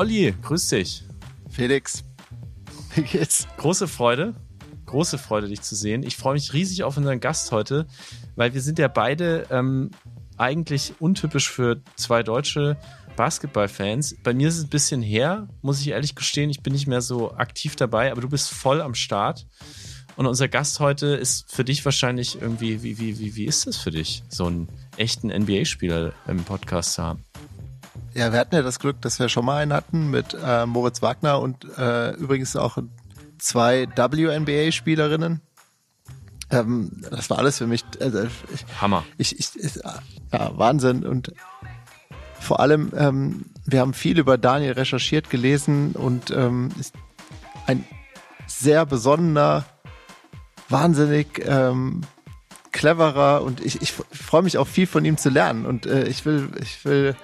[0.00, 1.04] Olli, grüß dich.
[1.50, 2.04] Felix,
[2.94, 3.46] wie geht's?
[3.58, 4.32] Große Freude,
[4.86, 6.04] große Freude, dich zu sehen.
[6.04, 7.86] Ich freue mich riesig auf unseren Gast heute,
[8.34, 9.90] weil wir sind ja beide ähm,
[10.38, 12.78] eigentlich untypisch für zwei deutsche
[13.16, 14.16] Basketballfans.
[14.22, 16.48] Bei mir ist es ein bisschen her, muss ich ehrlich gestehen.
[16.48, 19.46] Ich bin nicht mehr so aktiv dabei, aber du bist voll am Start.
[20.16, 23.76] Und unser Gast heute ist für dich wahrscheinlich irgendwie, wie, wie, wie, wie ist das
[23.76, 27.22] für dich, so einen echten NBA-Spieler im Podcast zu haben?
[28.14, 31.00] Ja, wir hatten ja das Glück, dass wir schon mal einen hatten mit äh, Moritz
[31.00, 32.78] Wagner und äh, übrigens auch
[33.38, 35.40] zwei WNBA-Spielerinnen.
[36.50, 37.84] Ähm, das war alles für mich.
[38.00, 39.04] Also ich, Hammer.
[39.16, 39.80] Ich, ich,
[40.32, 41.06] ja, Wahnsinn.
[41.06, 41.32] Und
[42.40, 46.94] vor allem, ähm, wir haben viel über Daniel recherchiert, gelesen und ähm, ist
[47.66, 47.84] ein
[48.46, 49.64] sehr besonderer,
[50.68, 52.00] wahnsinnig ähm,
[52.72, 56.24] cleverer und ich, ich freue mich auch viel von ihm zu lernen und äh, ich
[56.24, 57.16] will, ich will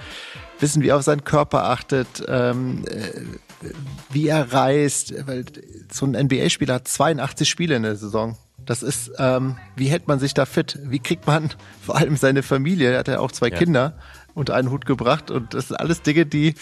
[0.60, 3.68] wissen, wie er auf seinen Körper achtet, ähm, äh,
[4.10, 5.44] wie er reist, weil
[5.92, 8.36] so ein NBA-Spieler hat 82 Spiele in der Saison.
[8.64, 10.78] Das ist, ähm, wie hält man sich da fit?
[10.82, 11.50] Wie kriegt man
[11.84, 13.56] vor allem seine Familie, er hat ja auch zwei ja.
[13.56, 13.98] Kinder,
[14.34, 16.54] unter einen Hut gebracht und das sind alles Dinge, die,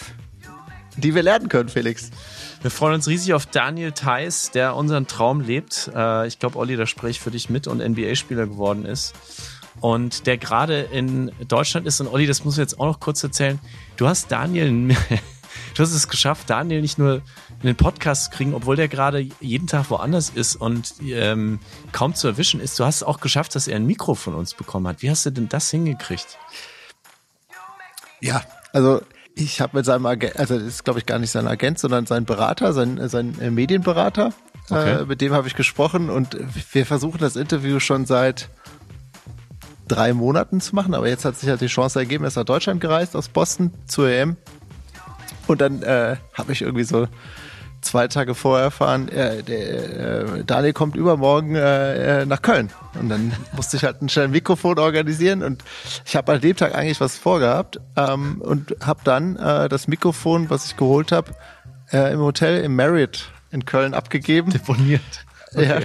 [0.97, 2.11] die wir lernen können, Felix.
[2.61, 5.91] Wir freuen uns riesig auf Daniel Theiss, der unseren Traum lebt.
[5.93, 9.13] Äh, ich glaube, Olli, da spreche ich für dich mit und NBA-Spieler geworden ist
[9.81, 11.99] und der gerade in Deutschland ist.
[12.01, 13.59] Und Olli, das muss ich jetzt auch noch kurz erzählen.
[13.97, 14.71] Du hast Daniel,
[15.75, 17.21] du hast es geschafft, Daniel nicht nur
[17.61, 21.59] in den Podcast zu kriegen, obwohl der gerade jeden Tag woanders ist und ähm,
[21.91, 22.77] kaum zu erwischen ist.
[22.77, 25.01] Du hast es auch geschafft, dass er ein Mikro von uns bekommen hat.
[25.01, 26.37] Wie hast du denn das hingekriegt?
[28.19, 28.43] Ja,
[28.73, 29.01] also
[29.35, 32.05] ich habe mit seinem Agent, also das ist glaube ich gar nicht sein Agent, sondern
[32.05, 34.33] sein Berater, sein, sein äh, Medienberater,
[34.69, 35.01] okay.
[35.01, 36.37] äh, mit dem habe ich gesprochen und
[36.73, 38.49] wir versuchen das Interview schon seit
[39.87, 42.43] drei Monaten zu machen, aber jetzt hat sich halt die Chance ergeben, er ist nach
[42.43, 44.37] Deutschland gereist, aus Boston zur EM.
[45.47, 47.07] Und dann äh, habe ich irgendwie so
[47.81, 52.71] zwei Tage vorher erfahren, äh, der, äh, Daniel kommt übermorgen äh, äh nach Köln.
[52.99, 55.63] Und dann musste ich halt ein schnell Mikrofon organisieren und
[56.05, 60.49] ich habe an dem Tag eigentlich was vorgehabt ähm, und habe dann äh, das Mikrofon,
[60.49, 61.31] was ich geholt habe,
[61.91, 64.51] äh, im Hotel im Marriott in Köln abgegeben.
[64.51, 65.01] Deponiert.
[65.53, 65.67] Okay.
[65.67, 65.79] Ja,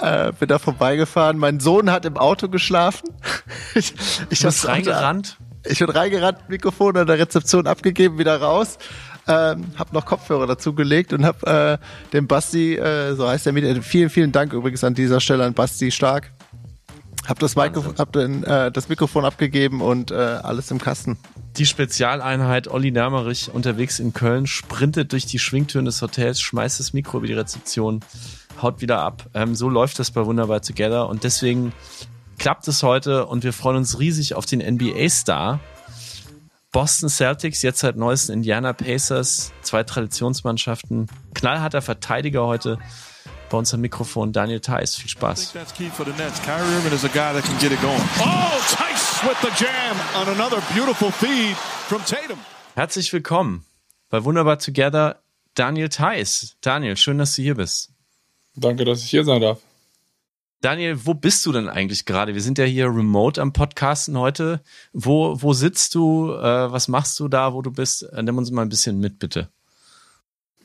[0.00, 1.38] äh, bin da vorbeigefahren.
[1.38, 3.08] Mein Sohn hat im Auto geschlafen.
[3.74, 3.94] ich
[4.30, 5.36] ich bin reingerannt.
[5.66, 8.78] Ich bin reingerannt, Mikrofon an der Rezeption abgegeben, wieder raus.
[9.28, 11.78] Ähm, hab noch Kopfhörer dazugelegt und hab äh,
[12.12, 15.52] dem Basti, äh, so heißt der Mieter, vielen, vielen Dank übrigens an dieser Stelle an
[15.52, 16.32] Basti Stark.
[17.26, 21.18] Hab das, Mikrofon, hab den, äh, das Mikrofon abgegeben und äh, alles im Kasten.
[21.58, 26.92] Die Spezialeinheit Olli Nermerich unterwegs in Köln sprintet durch die Schwingtüren des Hotels, schmeißt das
[26.92, 28.00] Mikro über die Rezeption
[28.60, 29.28] haut wieder ab.
[29.34, 31.72] Ähm, so läuft das bei Wunderbar Together und deswegen
[32.38, 35.60] klappt es heute und wir freuen uns riesig auf den NBA-Star.
[36.72, 41.08] Boston Celtics, jetzt seit neuesten Indiana Pacers, zwei Traditionsmannschaften.
[41.34, 42.78] Knallharter Verteidiger heute
[43.50, 44.94] bei uns am Mikrofon Daniel Theiss.
[44.94, 45.54] Viel Spaß.
[52.76, 53.66] Herzlich willkommen
[54.08, 55.22] bei Wunderbar Together,
[55.54, 56.56] Daniel Theiss.
[56.60, 57.89] Daniel, schön, dass du hier bist.
[58.60, 59.60] Danke, dass ich hier sein darf.
[60.60, 62.34] Daniel, wo bist du denn eigentlich gerade?
[62.34, 64.60] Wir sind ja hier remote am Podcasten heute.
[64.92, 66.34] Wo, wo sitzt du?
[66.34, 68.02] Äh, was machst du da, wo du bist?
[68.02, 69.48] Äh, nimm uns mal ein bisschen mit, bitte.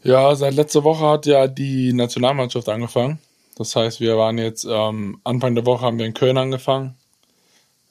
[0.03, 3.19] Ja, seit letzter Woche hat ja die Nationalmannschaft angefangen.
[3.55, 6.95] Das heißt, wir waren jetzt ähm, Anfang der Woche haben wir in Köln angefangen,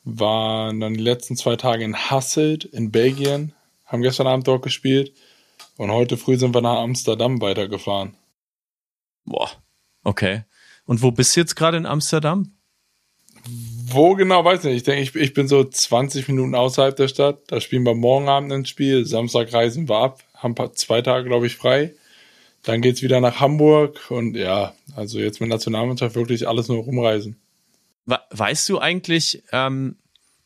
[0.04, 3.54] waren dann die letzten zwei Tage in Hasselt in Belgien,
[3.86, 5.14] haben gestern Abend dort gespielt
[5.78, 8.14] und heute früh sind wir nach Amsterdam weitergefahren.
[9.24, 9.50] Boah,
[10.04, 10.42] Okay.
[10.86, 12.52] Und wo bist du jetzt gerade in Amsterdam?
[13.86, 14.76] Wo genau, weiß nicht.
[14.76, 17.42] Ich denke, ich, ich bin so 20 Minuten außerhalb der Stadt.
[17.48, 19.06] Da spielen wir morgen Abend ein Spiel.
[19.06, 20.22] Samstag reisen wir ab.
[20.34, 21.94] Haben zwei Tage, glaube ich, frei.
[22.62, 24.10] Dann geht's wieder nach Hamburg.
[24.10, 27.36] Und ja, also jetzt mit Nationalmannschaft wirklich alles nur rumreisen.
[28.06, 29.96] Weißt du eigentlich ähm,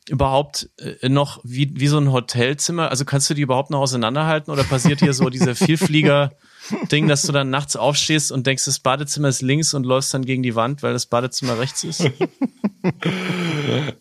[0.09, 2.91] überhaupt äh, noch wie, wie so ein Hotelzimmer?
[2.91, 6.33] Also kannst du die überhaupt noch auseinanderhalten oder passiert hier so dieser Vielflieger?
[6.93, 10.25] Ding, dass du dann nachts aufstehst und denkst, das Badezimmer ist links und läufst dann
[10.25, 12.05] gegen die Wand, weil das Badezimmer rechts ist?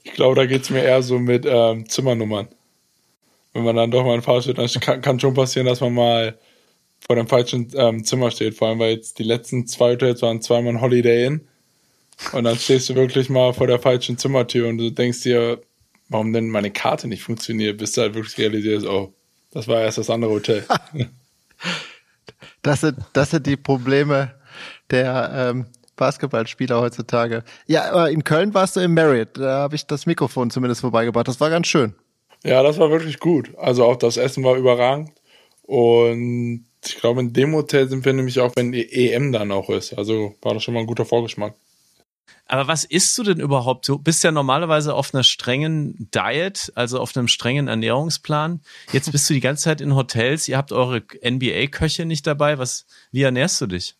[0.03, 2.47] ich glaube, da geht es mir eher so mit ähm, Zimmernummern.
[3.53, 5.93] Wenn man dann doch mal ein Fall steht, dann kann, kann, schon passieren, dass man
[5.93, 6.37] mal
[7.05, 8.55] vor dem falschen ähm, Zimmer steht.
[8.55, 11.47] Vor allem, weil jetzt die letzten zwei Hotels waren zweimal ein Holiday Inn.
[12.33, 15.61] Und dann stehst du wirklich mal vor der falschen Zimmertür und du denkst dir,
[16.09, 19.13] warum denn meine Karte nicht funktioniert, bis du halt wirklich realisierst, oh,
[19.51, 20.65] das war erst das andere Hotel.
[22.63, 24.35] Das sind, das sind die Probleme
[24.91, 27.43] der ähm, Basketballspieler heutzutage.
[27.65, 29.37] Ja, aber in Köln warst du im Marriott.
[29.37, 31.27] Da habe ich das Mikrofon zumindest vorbeigebracht.
[31.27, 31.95] Das war ganz schön.
[32.43, 33.51] Ja, das war wirklich gut.
[33.57, 35.11] Also auch das Essen war überragend.
[35.63, 39.69] Und ich glaube, in dem Hotel sind wir nämlich auch, wenn die EM dann auch
[39.69, 39.93] ist.
[39.97, 41.55] Also war das schon mal ein guter Vorgeschmack.
[42.47, 43.87] Aber was isst du denn überhaupt?
[43.87, 48.61] Du bist ja normalerweise auf einer strengen Diet, also auf einem strengen Ernährungsplan.
[48.93, 50.47] Jetzt bist du die ganze Zeit in Hotels.
[50.47, 52.57] Ihr habt eure NBA-Köche nicht dabei.
[52.57, 53.95] Was, wie ernährst du dich?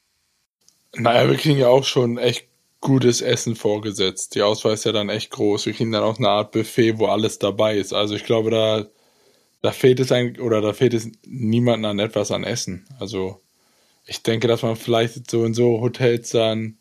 [0.96, 2.48] Naja, wir kriegen ja auch schon echt
[2.80, 4.36] gutes Essen vorgesetzt.
[4.36, 5.66] Die Auswahl ist ja dann echt groß.
[5.66, 7.94] Wir kriegen dann auch eine Art Buffet, wo alles dabei ist.
[7.94, 8.86] Also ich glaube, da,
[9.62, 12.88] da fehlt es eigentlich, oder da fehlt es niemandem an etwas an Essen.
[13.00, 13.42] Also
[14.06, 16.77] ich denke, dass man vielleicht so in so Hotels dann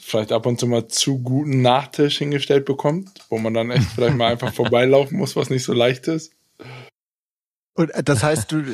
[0.00, 4.16] vielleicht ab und zu mal zu guten Nachtisch hingestellt bekommt, wo man dann echt vielleicht
[4.16, 6.32] mal einfach vorbeilaufen muss, was nicht so leicht ist.
[7.74, 8.64] Und äh, das heißt, du,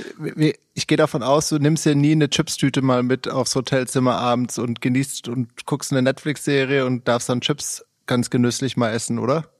[0.75, 4.58] ich gehe davon aus, du nimmst ja nie eine Chipstüte mal mit aufs Hotelzimmer abends
[4.58, 9.50] und genießt und guckst eine Netflix-Serie und darfst dann Chips ganz genüsslich mal essen, oder?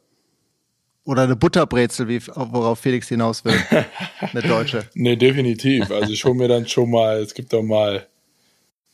[1.04, 3.54] Oder eine Butterbrezel, wie, worauf Felix hinaus will.
[4.20, 4.88] Eine deutsche.
[4.94, 5.88] nee, definitiv.
[5.92, 8.08] Also ich hole mir dann schon mal, es gibt doch mal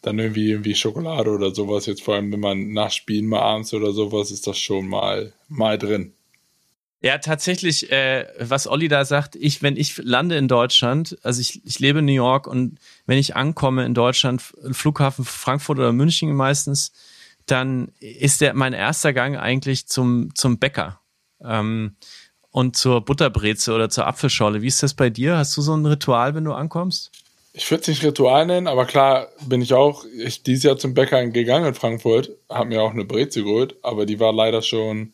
[0.02, 1.86] dann irgendwie, irgendwie Schokolade oder sowas.
[1.86, 5.32] Jetzt vor allem, wenn man nach Spielen mal abends oder sowas, ist das schon mal,
[5.48, 6.12] mal drin.
[7.00, 11.64] Ja, tatsächlich, äh, was Olli da sagt, ich, wenn ich lande in Deutschland, also ich,
[11.64, 14.40] ich lebe in New York und wenn ich ankomme in Deutschland,
[14.70, 16.92] Flughafen Frankfurt oder München meistens,
[17.46, 21.00] dann ist der mein erster Gang eigentlich zum, zum Bäcker.
[21.42, 21.96] Ähm,
[22.52, 24.62] und zur Butterbreze oder zur Apfelschorle.
[24.62, 25.38] Wie ist das bei dir?
[25.38, 27.10] Hast du so ein Ritual, wenn du ankommst?
[27.52, 30.94] Ich würde es nicht Ritual nennen, aber klar bin ich auch ich, dieses Jahr zum
[30.94, 34.98] Bäcker gegangen in Frankfurt, habe mir auch eine Breze geholt, aber die war leider schon
[35.00, 35.12] ein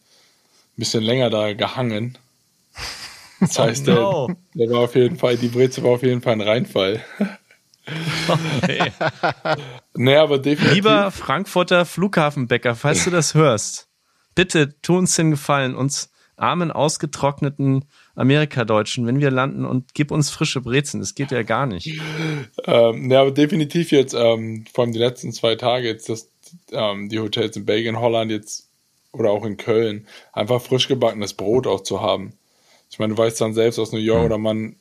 [0.76, 2.16] bisschen länger da gehangen.
[3.40, 4.26] Das oh heißt, oh no.
[4.54, 7.04] der, der, war auf jeden Fall, die Breze war auf jeden Fall ein Reinfall.
[8.66, 8.92] Nee.
[9.94, 10.74] nee, aber definitiv.
[10.74, 13.88] Lieber Frankfurter Flughafenbäcker, falls du das hörst,
[14.34, 17.84] bitte tu uns den Gefallen, uns armen, ausgetrockneten
[18.18, 20.98] Amerikadeutschen, wenn wir landen und gib uns frische Brezen.
[21.00, 22.00] Das geht ja gar nicht.
[22.64, 26.30] Ähm, ja, aber definitiv jetzt, ähm, vor allem die letzten zwei Tage, jetzt, dass
[26.72, 28.68] ähm, die Hotels in Belgien, Holland jetzt
[29.12, 32.34] oder auch in Köln, einfach frisch gebackenes Brot auch zu haben.
[32.90, 34.26] Ich meine, du weißt dann selbst aus New York mhm.
[34.26, 34.76] oder man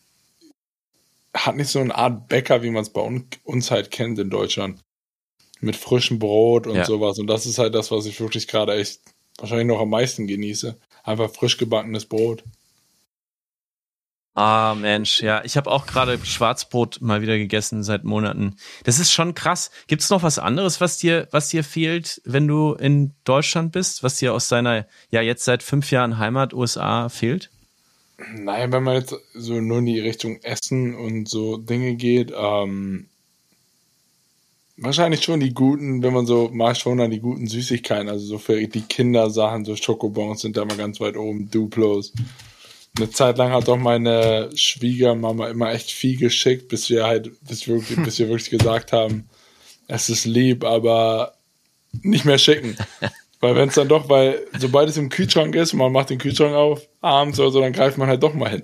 [1.33, 4.29] hat nicht so eine Art Bäcker, wie man es bei un uns halt kennt in
[4.31, 4.79] Deutschland.
[5.59, 6.85] Mit frischem Brot und ja.
[6.85, 7.19] sowas.
[7.19, 9.01] Und das ist halt das, was ich wirklich gerade echt
[9.37, 10.77] wahrscheinlich noch am meisten genieße.
[11.03, 12.43] Einfach frisch gebackenes Brot.
[14.37, 15.43] Ah, Mensch, ja.
[15.45, 18.55] Ich habe auch gerade Schwarzbrot mal wieder gegessen seit Monaten.
[18.83, 19.71] Das ist schon krass.
[19.87, 24.03] Gibt es noch was anderes, was dir, was dir fehlt, wenn du in Deutschland bist,
[24.03, 27.49] was dir aus deiner, ja, jetzt seit fünf Jahren Heimat USA fehlt?
[28.35, 33.07] Naja, wenn man jetzt so nur in die Richtung Essen und so Dinge geht, ähm,
[34.77, 38.37] wahrscheinlich schon die guten, wenn man so mal schon an die guten Süßigkeiten, also so
[38.37, 42.13] für die Kindersachen, so Schokobons sind da mal ganz weit oben, Duplos
[42.97, 47.67] eine Zeit lang hat auch meine Schwiegermama immer echt viel geschickt, bis wir halt, bis
[47.67, 49.29] wir, bis wir wirklich gesagt haben,
[49.87, 51.33] es ist lieb, aber
[52.01, 52.77] nicht mehr schicken.
[53.39, 56.17] Weil wenn es dann doch, weil sobald es im Kühlschrank ist und man macht den
[56.17, 58.63] Kühlschrank auf, abends oder so, dann greift man halt doch mal hin.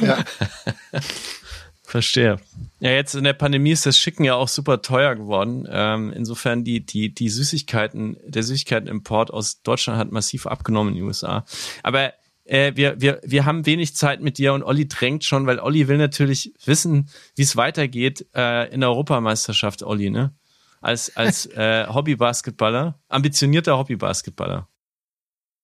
[0.00, 0.24] Ja.
[1.82, 2.40] Verstehe.
[2.80, 5.68] Ja, jetzt in der Pandemie ist das Schicken ja auch super teuer geworden.
[5.70, 11.06] Ähm, insofern die, die, die Süßigkeiten, der Süßigkeitenimport aus Deutschland hat massiv abgenommen in den
[11.06, 11.44] USA.
[11.84, 12.12] Aber
[12.44, 15.88] äh, wir, wir, wir haben wenig Zeit mit dir und Olli drängt schon, weil Olli
[15.88, 20.34] will natürlich wissen, wie es weitergeht äh, in der Europameisterschaft, Olli, ne?
[20.80, 24.68] Als, als äh, Hobbybasketballer, ambitionierter Hobbybasketballer.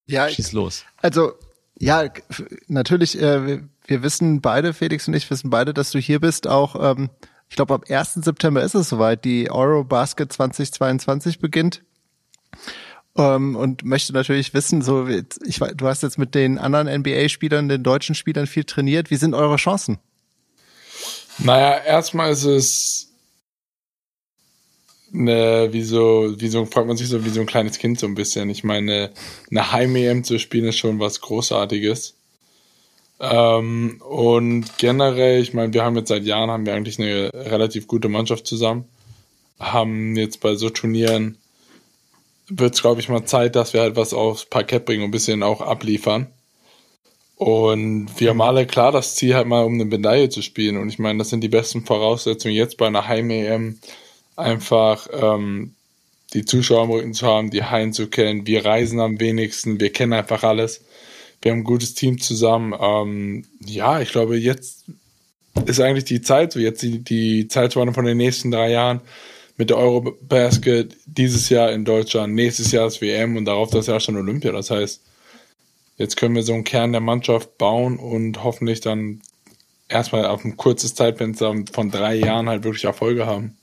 [0.07, 0.85] Ja, schieß los.
[0.97, 1.35] Also,
[1.79, 2.09] ja,
[2.69, 6.47] natürlich, äh, wir, wir wissen beide, Felix und ich wissen beide, dass du hier bist,
[6.47, 7.11] auch ähm,
[7.51, 8.15] ich glaube, am 1.
[8.15, 9.25] September ist es soweit.
[9.25, 11.83] Die Eurobasket 2022 beginnt
[13.17, 17.83] ähm, und möchte natürlich wissen, so, ich, du hast jetzt mit den anderen NBA-Spielern, den
[17.83, 19.11] deutschen Spielern viel trainiert.
[19.11, 19.99] Wie sind eure Chancen?
[21.39, 23.09] Naja, erstmal ist es
[25.13, 28.07] eine, wie so, wie so, fragt man sich so wie so ein kleines Kind so
[28.07, 28.51] ein bisschen.
[28.51, 29.11] Ich meine,
[29.51, 32.15] eine Heim-EM zu spielen ist schon was Großartiges.
[33.19, 37.87] Ähm, und generell, ich meine, wir haben jetzt seit Jahren haben wir eigentlich eine relativ
[37.87, 38.85] gute Mannschaft zusammen.
[39.59, 41.37] Haben jetzt bei so Turnieren
[42.51, 45.13] wird es, glaube ich, mal Zeit, dass wir halt was aufs Parkett bringen und ein
[45.13, 46.27] bisschen auch abliefern.
[47.37, 50.77] Und wir haben alle klar das Ziel, halt mal um eine Medaille zu spielen.
[50.77, 53.79] Und ich meine, das sind die besten Voraussetzungen jetzt bei einer Heim-EM,
[54.37, 55.75] einfach ähm,
[56.35, 58.47] die Zuschauer am Rücken zu haben, die Hallen zu kennen.
[58.47, 60.85] Wir reisen am wenigsten, wir kennen einfach alles.
[61.41, 62.75] Wir haben ein gutes Team zusammen.
[62.79, 64.85] Ähm, ja, ich glaube, jetzt
[65.65, 69.01] ist eigentlich die Zeit, so jetzt die, die Zeitspanne von den nächsten drei Jahren
[69.61, 74.01] mit der Eurobasket dieses Jahr in Deutschland, nächstes Jahr das WM und darauf das Jahr
[74.01, 74.53] schon Olympia.
[74.53, 75.03] Das heißt,
[75.99, 79.21] jetzt können wir so einen Kern der Mannschaft bauen und hoffentlich dann
[79.87, 83.59] erstmal auf ein kurzes Zeitfenster von drei Jahren halt wirklich Erfolge haben.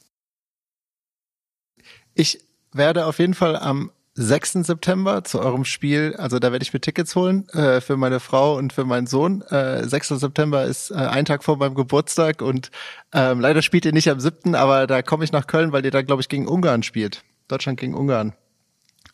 [2.13, 2.41] Ich
[2.73, 3.89] werde auf jeden Fall am
[4.19, 4.53] 6.
[4.63, 8.57] September zu eurem Spiel, also da werde ich mir Tickets holen äh, für meine Frau
[8.57, 9.43] und für meinen Sohn.
[9.43, 10.07] Äh, 6.
[10.09, 12.71] September ist äh, ein Tag vor meinem Geburtstag und
[13.13, 15.91] ähm, leider spielt ihr nicht am 7., aber da komme ich nach Köln, weil ihr
[15.91, 17.23] da, glaube ich, gegen Ungarn spielt.
[17.47, 18.33] Deutschland gegen Ungarn.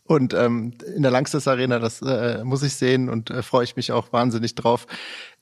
[0.04, 3.76] Und ähm, in der Langstes Arena, das äh, muss ich sehen und äh, freue ich
[3.76, 4.86] mich auch wahnsinnig drauf.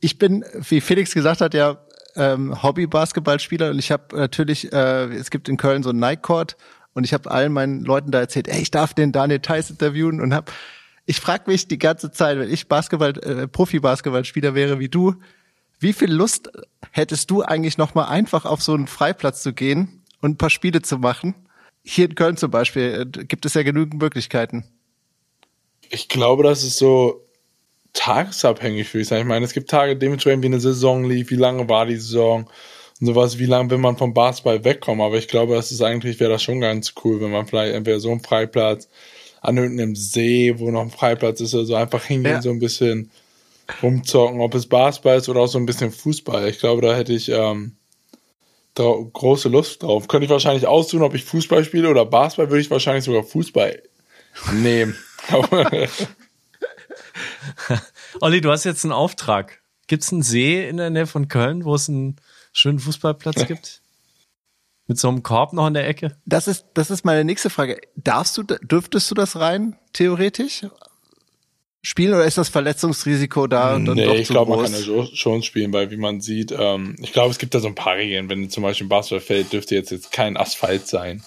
[0.00, 1.78] Ich bin, wie Felix gesagt hat, ja
[2.16, 6.57] ähm, Hobby-Basketballspieler und ich habe natürlich, äh, es gibt in Köln so ein Nike Court
[6.94, 10.20] und ich habe allen meinen Leuten da erzählt, ey, ich darf den Daniel Theiss interviewen
[10.20, 10.52] und hab,
[11.06, 15.14] ich frage mich die ganze Zeit, wenn ich Basketball, äh, Profi-Basketballspieler wäre wie du,
[15.78, 16.50] wie viel Lust
[16.92, 20.50] hättest du eigentlich noch mal einfach auf so einen Freiplatz zu gehen und ein paar
[20.50, 21.34] Spiele zu machen?
[21.82, 24.64] Hier in Köln zum Beispiel äh, gibt es ja genügend Möglichkeiten.
[25.90, 27.26] Ich glaube, das ist so
[27.92, 29.22] tagesabhängig, würde ich sagen.
[29.22, 32.49] Ich meine, es gibt Tage dementsprechend, wie eine Saison lief, wie lange war die Saison,
[33.06, 35.04] sowas, wie lange will man vom Basketball wegkommen.
[35.04, 38.00] Aber ich glaube, das ist eigentlich, wäre das schon ganz cool, wenn man vielleicht entweder
[38.00, 38.88] so einen Freiplatz
[39.40, 42.42] an irgendeinem See, wo noch ein Freiplatz ist, oder so einfach hingehen, ja.
[42.42, 43.11] so ein bisschen
[43.82, 46.49] rumzocken, ob es Basketball ist oder auch so ein bisschen Fußball.
[46.49, 47.76] Ich glaube, da hätte ich ähm,
[48.75, 50.06] große Lust drauf.
[50.09, 53.82] Könnte ich wahrscheinlich aussuchen, ob ich Fußball spiele oder Basketball, würde ich wahrscheinlich sogar Fußball
[54.52, 54.97] nehmen.
[58.21, 59.61] Olli, du hast jetzt einen Auftrag.
[59.88, 62.16] Gibt es einen See in der Nähe von Köln, wo es ein
[62.52, 63.80] schönen Fußballplatz gibt?
[64.87, 66.16] Mit so einem Korb noch in der Ecke?
[66.26, 67.80] Das ist, das ist meine nächste Frage.
[67.97, 70.66] Darfst du, dürftest du das rein, theoretisch?
[71.85, 73.75] Spielen oder ist das Verletzungsrisiko da?
[73.75, 76.97] Und dann nee, ich glaube, man kann ja schon spielen, weil wie man sieht, ähm,
[77.00, 78.28] ich glaube, es gibt da so ein paar Regeln.
[78.28, 81.25] Wenn zum Beispiel ein Basketballfeld dürfte jetzt, jetzt kein Asphalt sein.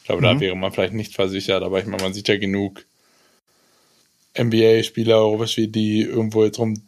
[0.00, 0.24] Ich glaube, mhm.
[0.24, 2.84] da wäre man vielleicht nicht versichert, aber ich meine, man sieht ja genug
[4.38, 6.82] NBA-Spieler, wie die irgendwo jetzt rum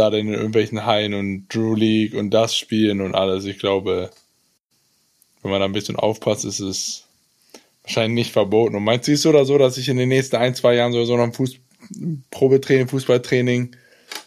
[0.00, 3.44] da dann in irgendwelchen Hallen und Drew League und das spielen und alles.
[3.44, 4.10] Ich glaube,
[5.42, 7.04] wenn man da ein bisschen aufpasst, ist es
[7.82, 8.76] wahrscheinlich nicht verboten.
[8.76, 11.04] Und meinst du es oder so, dass ich in den nächsten ein, zwei Jahren so
[11.16, 11.56] noch ein Fuß
[12.30, 13.74] Probetraining, Fußballtraining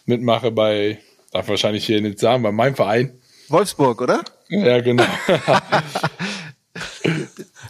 [0.06, 0.98] mitmache bei,
[1.32, 3.18] darf wahrscheinlich hier nicht sagen, bei meinem Verein.
[3.48, 4.22] Wolfsburg, oder?
[4.48, 5.04] Ja, genau.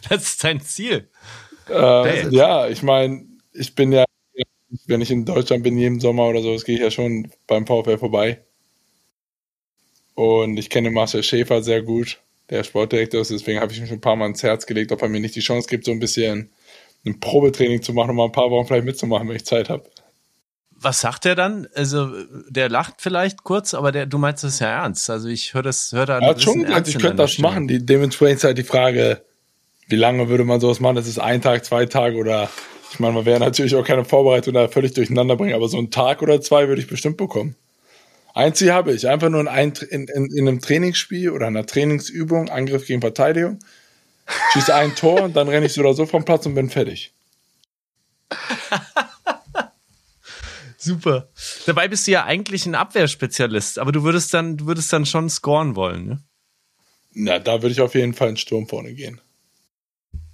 [0.09, 1.09] das ist dein Ziel.
[1.69, 4.05] Äh, ja, ich meine, ich bin ja
[4.87, 7.65] wenn ich in Deutschland bin, jeden Sommer oder so, das gehe ich ja schon beim
[7.65, 8.41] VfL vorbei.
[10.15, 14.01] Und ich kenne Marcel Schäfer sehr gut, der Sportdirektor ist, deswegen habe ich mich ein
[14.01, 16.51] paar Mal ins Herz gelegt, ob er mir nicht die Chance gibt, so ein bisschen
[17.05, 19.83] ein Probetraining zu machen, um mal ein paar Wochen vielleicht mitzumachen, wenn ich Zeit habe.
[20.77, 21.67] Was sagt er dann?
[21.73, 22.11] Also,
[22.49, 25.09] der lacht vielleicht kurz, aber der, du meinst das ja ernst.
[25.09, 26.19] Also, ich höre das, höre da.
[26.19, 27.47] Er hat schon gesagt, ich könnte das Stimme.
[27.47, 27.67] machen.
[27.67, 29.23] Die, dementsprechend ist halt die Frage,
[29.87, 30.95] wie lange würde man sowas machen?
[30.95, 32.49] Das ist ein Tag, zwei Tage oder
[32.95, 35.91] ich meine, man wäre natürlich auch keine Vorbereitung da völlig durcheinander bringen, aber so einen
[35.91, 37.55] Tag oder zwei würde ich bestimmt bekommen.
[38.33, 42.49] Ein Ziel habe ich, einfach nur in, in, in, in einem Trainingsspiel oder einer Trainingsübung,
[42.49, 43.59] Angriff gegen Verteidigung,
[44.53, 47.13] schieße ein Tor und dann renne ich so oder so vom Platz und bin fertig.
[50.77, 51.27] Super.
[51.65, 55.29] Dabei bist du ja eigentlich ein Abwehrspezialist, aber du würdest dann, du würdest dann schon
[55.29, 56.23] scoren wollen, ne?
[57.11, 59.19] Na, da würde ich auf jeden Fall in Sturm vorne gehen.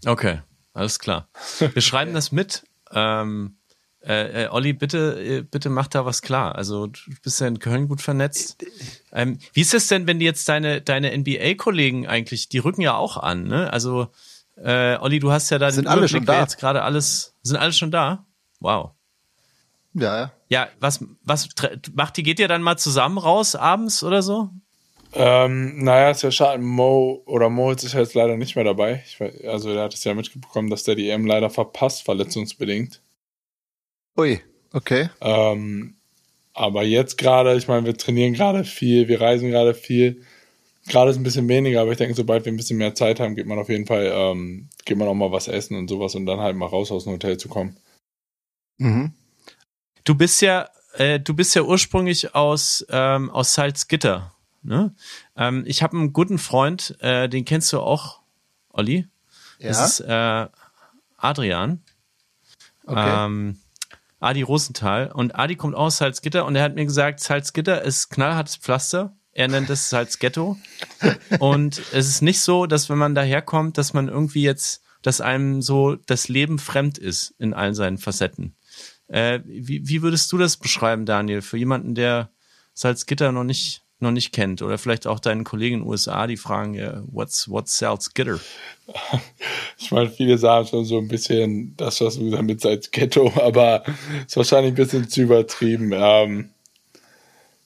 [0.06, 0.42] Okay.
[0.74, 1.30] Alles klar.
[1.74, 2.64] Wir schreiben das mit.
[2.92, 3.58] Ähm,
[4.04, 6.56] äh, äh, Olli, bitte, äh, bitte mach da was klar.
[6.56, 8.66] Also du bist ja in Köln gut vernetzt.
[9.12, 12.96] Ähm, wie ist es denn, wenn die jetzt deine, deine NBA-Kollegen eigentlich, die rücken ja
[12.96, 13.72] auch an, ne?
[13.72, 14.08] Also
[14.56, 16.42] äh, Olli, du hast ja da sind alle schon da.
[16.42, 18.26] jetzt gerade alles, sind alle schon da?
[18.60, 18.92] Wow.
[19.94, 20.32] Ja, ja.
[20.50, 21.50] Ja, was, was
[21.94, 24.50] macht die, geht ihr dann mal zusammen raus abends oder so?
[25.14, 26.62] Ähm, naja, ist ja schade.
[26.62, 29.04] Mo oder Moritz ist ja jetzt leider nicht mehr dabei.
[29.18, 33.02] Weiß, also, er hat es ja mitbekommen, dass der die EM leider verpasst, verletzungsbedingt.
[34.18, 34.42] Ui,
[34.74, 35.10] okay.
[35.20, 35.96] Ähm,
[36.54, 40.24] aber jetzt gerade, ich meine, wir trainieren gerade viel, wir reisen gerade viel.
[40.88, 43.36] Gerade ist ein bisschen weniger, aber ich denke, sobald wir ein bisschen mehr Zeit haben,
[43.36, 46.26] geht man auf jeden Fall, ähm, geht man auch mal was essen und sowas und
[46.26, 47.78] dann halt mal raus aus dem Hotel zu kommen.
[48.80, 49.14] Mhm.
[50.04, 54.34] Du bist ja, äh, du bist ja ursprünglich aus, ähm, aus Salzgitter.
[54.64, 54.94] Ne?
[55.36, 58.22] Ähm, ich habe einen guten Freund, äh, den kennst du auch,
[58.70, 59.08] Olli.
[59.60, 59.70] Ja.
[59.70, 60.48] Das ist äh,
[61.18, 61.84] Adrian.
[62.86, 63.26] Okay.
[63.26, 63.60] Ähm,
[64.20, 65.12] Adi Rosenthal.
[65.12, 69.16] Und Adi kommt aus Salzgitter und er hat mir gesagt, Salzgitter ist knallhartes Pflaster.
[69.34, 70.58] Er nennt es Salzghetto.
[71.40, 75.62] und es ist nicht so, dass wenn man daherkommt, dass man irgendwie jetzt, dass einem
[75.62, 78.56] so das Leben fremd ist in allen seinen Facetten.
[79.08, 82.30] Äh, wie, wie würdest du das beschreiben, Daniel, für jemanden, der
[82.74, 86.38] Salzgitter noch nicht noch nicht kennt oder vielleicht auch deinen Kollegen in den USA, die
[86.38, 88.40] fragen, ja, what's, what's Salzgitter?
[89.78, 93.84] Ich meine, viele sagen schon so ein bisschen das, was du gesagt mit Ghetto, aber
[94.28, 95.92] ist wahrscheinlich ein bisschen zu übertrieben.
[95.94, 96.52] Ähm,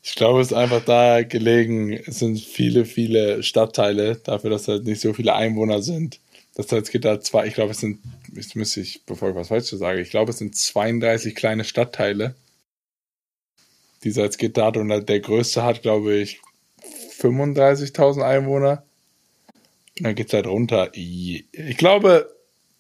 [0.02, 4.86] Ich glaube, es ist einfach da gelegen, es sind viele, viele Stadtteile, dafür, dass halt
[4.86, 6.20] nicht so viele Einwohner sind.
[6.56, 8.00] Das heißt, es geht da zwei, ich glaube, es sind,
[8.34, 12.36] jetzt müsste ich, bevor ich was Falsches sage, ich glaube, es sind 32 kleine Stadtteile.
[14.06, 16.40] Dieser Salzgitter und der größte hat, glaube ich,
[17.20, 18.84] 35.000 Einwohner.
[19.98, 20.92] Und dann geht es halt runter.
[20.94, 22.34] Ich glaube,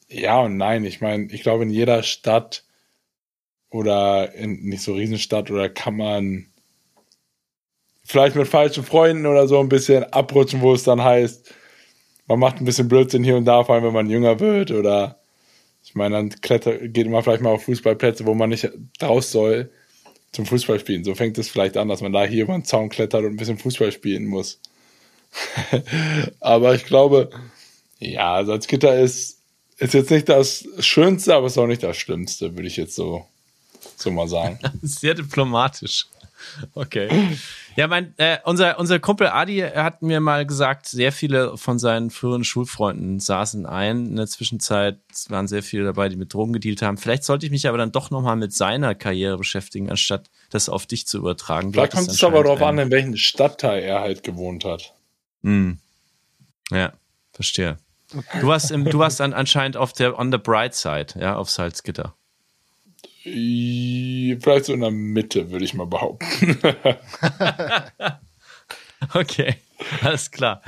[0.07, 0.85] ja und nein.
[0.85, 2.63] Ich meine, ich glaube, in jeder Stadt
[3.71, 6.45] oder in nicht so Riesenstadt oder kann man
[8.03, 11.51] vielleicht mit falschen Freunden oder so ein bisschen abrutschen, wo es dann heißt,
[12.27, 15.19] man macht ein bisschen Blödsinn hier und da, vor allem wenn man jünger wird oder
[15.83, 18.69] ich meine, dann klettert, geht man vielleicht mal auf Fußballplätze, wo man nicht
[19.01, 19.71] raus soll
[20.35, 21.03] zum Fußballspielen.
[21.03, 23.37] So fängt es vielleicht an, dass man da hier über den Zaun klettert und ein
[23.37, 24.59] bisschen Fußball spielen muss.
[26.39, 27.29] aber ich glaube,
[27.99, 29.39] ja, Salzgitter ist,
[29.77, 33.25] ist jetzt nicht das Schönste, aber ist auch nicht das Schlimmste, würde ich jetzt so,
[33.97, 34.59] so mal sagen.
[34.81, 36.05] Sehr diplomatisch.
[36.73, 37.09] Okay.
[37.75, 42.09] Ja, mein, äh, unser, unser Kumpel Adi hat mir mal gesagt, sehr viele von seinen
[42.09, 44.05] früheren Schulfreunden saßen ein.
[44.05, 46.97] In der Zwischenzeit waren sehr viele dabei, die mit Drogen gedealt haben.
[46.97, 50.85] Vielleicht sollte ich mich aber dann doch nochmal mit seiner Karriere beschäftigen, anstatt das auf
[50.85, 51.73] dich zu übertragen.
[51.73, 54.93] Vielleicht kommt es aber darauf an, in welchem Stadtteil er halt gewohnt hat.
[55.43, 55.79] Hm.
[56.71, 56.93] Ja,
[57.33, 57.77] verstehe.
[58.39, 61.49] Du warst, im, du warst dann anscheinend auf der on the bright side, ja, auf
[61.49, 62.15] Salzgitter.
[63.25, 66.59] Vielleicht so in der Mitte, würde ich mal behaupten.
[69.15, 69.55] okay,
[70.01, 70.61] alles klar.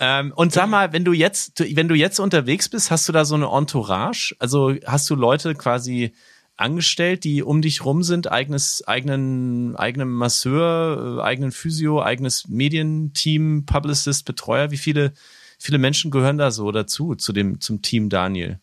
[0.00, 3.24] Ähm, und sag mal, wenn du jetzt, wenn du jetzt unterwegs bist, hast du da
[3.24, 4.34] so eine Entourage?
[4.40, 6.12] Also hast du Leute quasi
[6.56, 13.64] angestellt, die um dich rum sind, eigenes, eigenen, eigenen Masseur, äh, eigenen Physio, eigenes Medienteam,
[13.64, 14.72] Publicist, Betreuer?
[14.72, 15.12] Wie viele,
[15.56, 18.58] viele Menschen gehören da so dazu, zu dem, zum Team Daniel?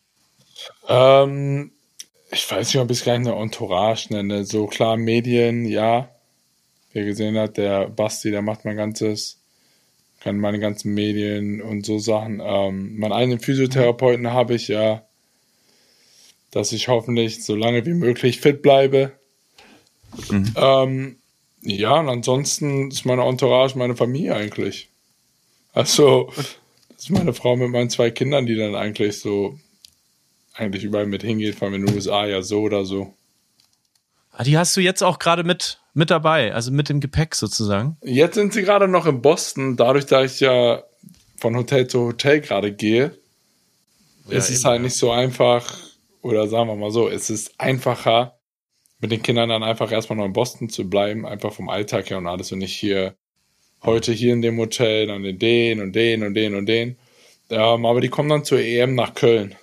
[0.88, 1.72] Ähm,
[2.32, 4.44] ich weiß nicht, ob ich es gleich eine Entourage nenne.
[4.44, 6.08] So klar, Medien, ja.
[6.92, 9.40] Wer gesehen hat, der Basti, der macht mein ganzes,
[10.20, 12.40] kann meine ganzen Medien und so Sachen.
[12.44, 15.04] Ähm, meinen eigenen Physiotherapeuten habe ich ja,
[16.50, 19.12] dass ich hoffentlich so lange wie möglich fit bleibe.
[20.30, 20.54] Mhm.
[20.56, 21.16] Ähm,
[21.62, 24.88] ja, und ansonsten ist meine Entourage meine Familie eigentlich.
[25.72, 29.58] Also, das ist meine Frau mit meinen zwei Kindern, die dann eigentlich so
[30.60, 33.14] eigentlich überall mit hingeht, vor allem in den USA ja so oder so.
[34.32, 37.96] Ah, die hast du jetzt auch gerade mit, mit dabei, also mit dem Gepäck sozusagen?
[38.02, 40.82] Jetzt sind sie gerade noch in Boston, dadurch, dass ich ja
[41.36, 43.18] von Hotel zu Hotel gerade gehe,
[44.28, 44.82] ja, ist es halt ja.
[44.84, 45.76] nicht so einfach,
[46.22, 48.38] oder sagen wir mal so, es ist einfacher,
[49.00, 52.18] mit den Kindern dann einfach erstmal noch in Boston zu bleiben, einfach vom Alltag her
[52.18, 53.16] und alles und nicht hier,
[53.82, 56.96] heute hier in dem Hotel, dann in den und den und den und den.
[57.48, 59.56] Ähm, aber die kommen dann zur EM nach Köln.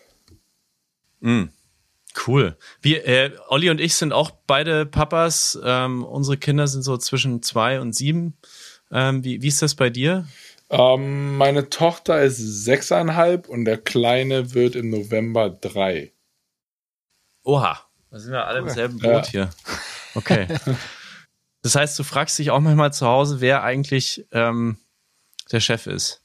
[1.20, 1.46] Mm.
[2.26, 2.58] Cool.
[2.82, 5.60] Wir, äh, Olli und ich sind auch beide Papas.
[5.64, 8.38] Ähm, unsere Kinder sind so zwischen zwei und sieben.
[8.92, 10.26] Ähm, wie, wie ist das bei dir?
[10.70, 16.14] Ähm, meine Tochter ist sechseinhalb und der Kleine wird im November drei.
[17.44, 19.30] Oha, da sind wir alle im selben Boot ja.
[19.30, 19.50] hier.
[20.16, 20.48] Okay.
[21.64, 24.78] Das heißt, du fragst dich auch manchmal zu Hause, wer eigentlich ähm,
[25.52, 26.22] der Chef ist.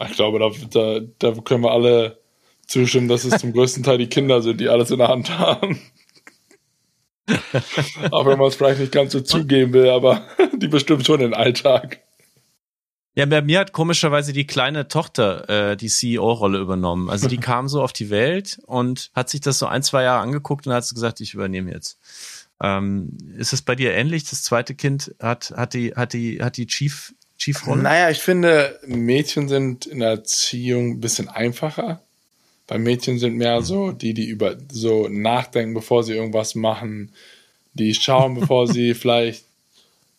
[0.00, 2.23] Ich glaube, da, da, da können wir alle
[2.66, 5.80] zustimmen, dass es zum größten Teil die Kinder sind, die alles in der Hand haben.
[8.10, 11.34] Auch wenn man es vielleicht nicht ganz so zugeben will, aber die bestimmt schon den
[11.34, 12.00] Alltag.
[13.16, 17.08] Ja, bei mir hat komischerweise die kleine Tochter äh, die CEO-Rolle übernommen.
[17.08, 20.20] Also die kam so auf die Welt und hat sich das so ein, zwei Jahre
[20.20, 21.98] angeguckt und hat gesagt, ich übernehme jetzt.
[22.60, 24.28] Ähm, ist es bei dir ähnlich?
[24.28, 27.82] Das zweite Kind hat, hat die, hat die, hat die Chief, Chief-Rolle?
[27.82, 32.02] Naja, ich finde, Mädchen sind in der Erziehung ein bisschen einfacher.
[32.66, 37.12] Bei Mädchen sind mehr so die, die über so nachdenken, bevor sie irgendwas machen,
[37.74, 39.44] die schauen, bevor sie vielleicht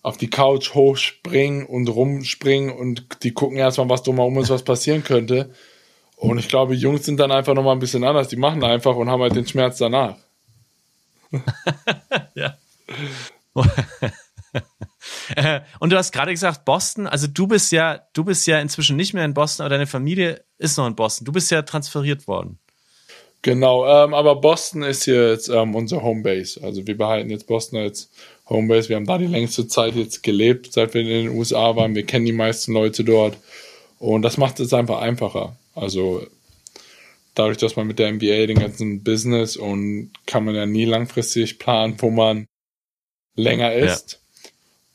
[0.02, 5.04] auf die Couch hochspringen und rumspringen und die gucken erstmal, was drumherum ist, was passieren
[5.04, 5.50] könnte.
[6.16, 8.28] Und ich glaube, Jungs sind dann einfach nochmal ein bisschen anders.
[8.28, 10.18] Die machen einfach und haben halt den Schmerz danach.
[12.36, 12.58] ja.
[15.36, 17.08] Äh, und du hast gerade gesagt Boston.
[17.08, 20.44] Also du bist ja, du bist ja inzwischen nicht mehr in Boston, aber deine Familie
[20.58, 21.26] ist noch in Boston.
[21.26, 22.60] Du bist ja transferiert worden.
[23.42, 26.64] Genau, ähm, aber Boston ist jetzt ähm, unser Homebase.
[26.64, 28.10] Also wir behalten jetzt Boston als
[28.50, 28.90] Homebase.
[28.90, 31.94] Wir haben da die längste Zeit jetzt gelebt, seit wir in den USA waren.
[31.94, 33.38] Wir kennen die meisten Leute dort.
[34.00, 35.56] Und das macht es einfach einfacher.
[35.76, 36.26] Also
[37.36, 41.60] dadurch, dass man mit der NBA den ganzen Business und kann man ja nie langfristig
[41.60, 42.48] planen, wo man
[43.36, 44.14] länger ist.
[44.14, 44.25] Ja.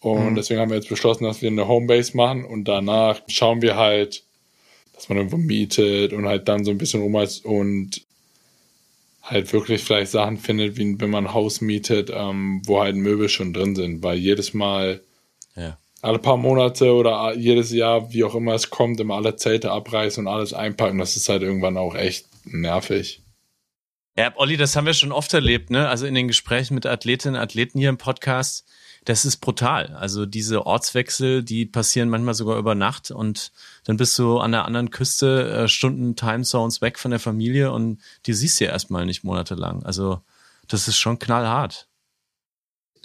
[0.01, 0.35] Und mhm.
[0.35, 4.25] deswegen haben wir jetzt beschlossen, dass wir eine Homebase machen und danach schauen wir halt,
[4.95, 8.03] dass man irgendwo mietet und halt dann so ein bisschen rumreist und
[9.23, 13.29] halt wirklich vielleicht Sachen findet, wie wenn man ein Haus mietet, ähm, wo halt Möbel
[13.29, 14.03] schon drin sind.
[14.03, 15.03] Weil jedes Mal,
[15.57, 15.77] Ja.
[16.03, 20.27] Alle paar Monate oder jedes Jahr, wie auch immer es kommt, immer alle Zelte abreißen
[20.27, 20.99] und alles einpacken.
[20.99, 23.21] Das ist halt irgendwann auch echt nervig.
[24.17, 25.89] Ja, Olli, das haben wir schon oft erlebt, ne?
[25.89, 28.67] Also in den Gesprächen mit Athletinnen und Athleten hier im Podcast.
[29.05, 29.97] Das ist brutal.
[29.97, 33.51] Also diese Ortswechsel, die passieren manchmal sogar über Nacht und
[33.85, 38.01] dann bist du an der anderen Küste äh, Stunden Timezones weg von der Familie und
[38.27, 39.83] die siehst du ja erstmal nicht monatelang.
[39.85, 40.21] Also
[40.69, 41.89] das ist schon knallhart.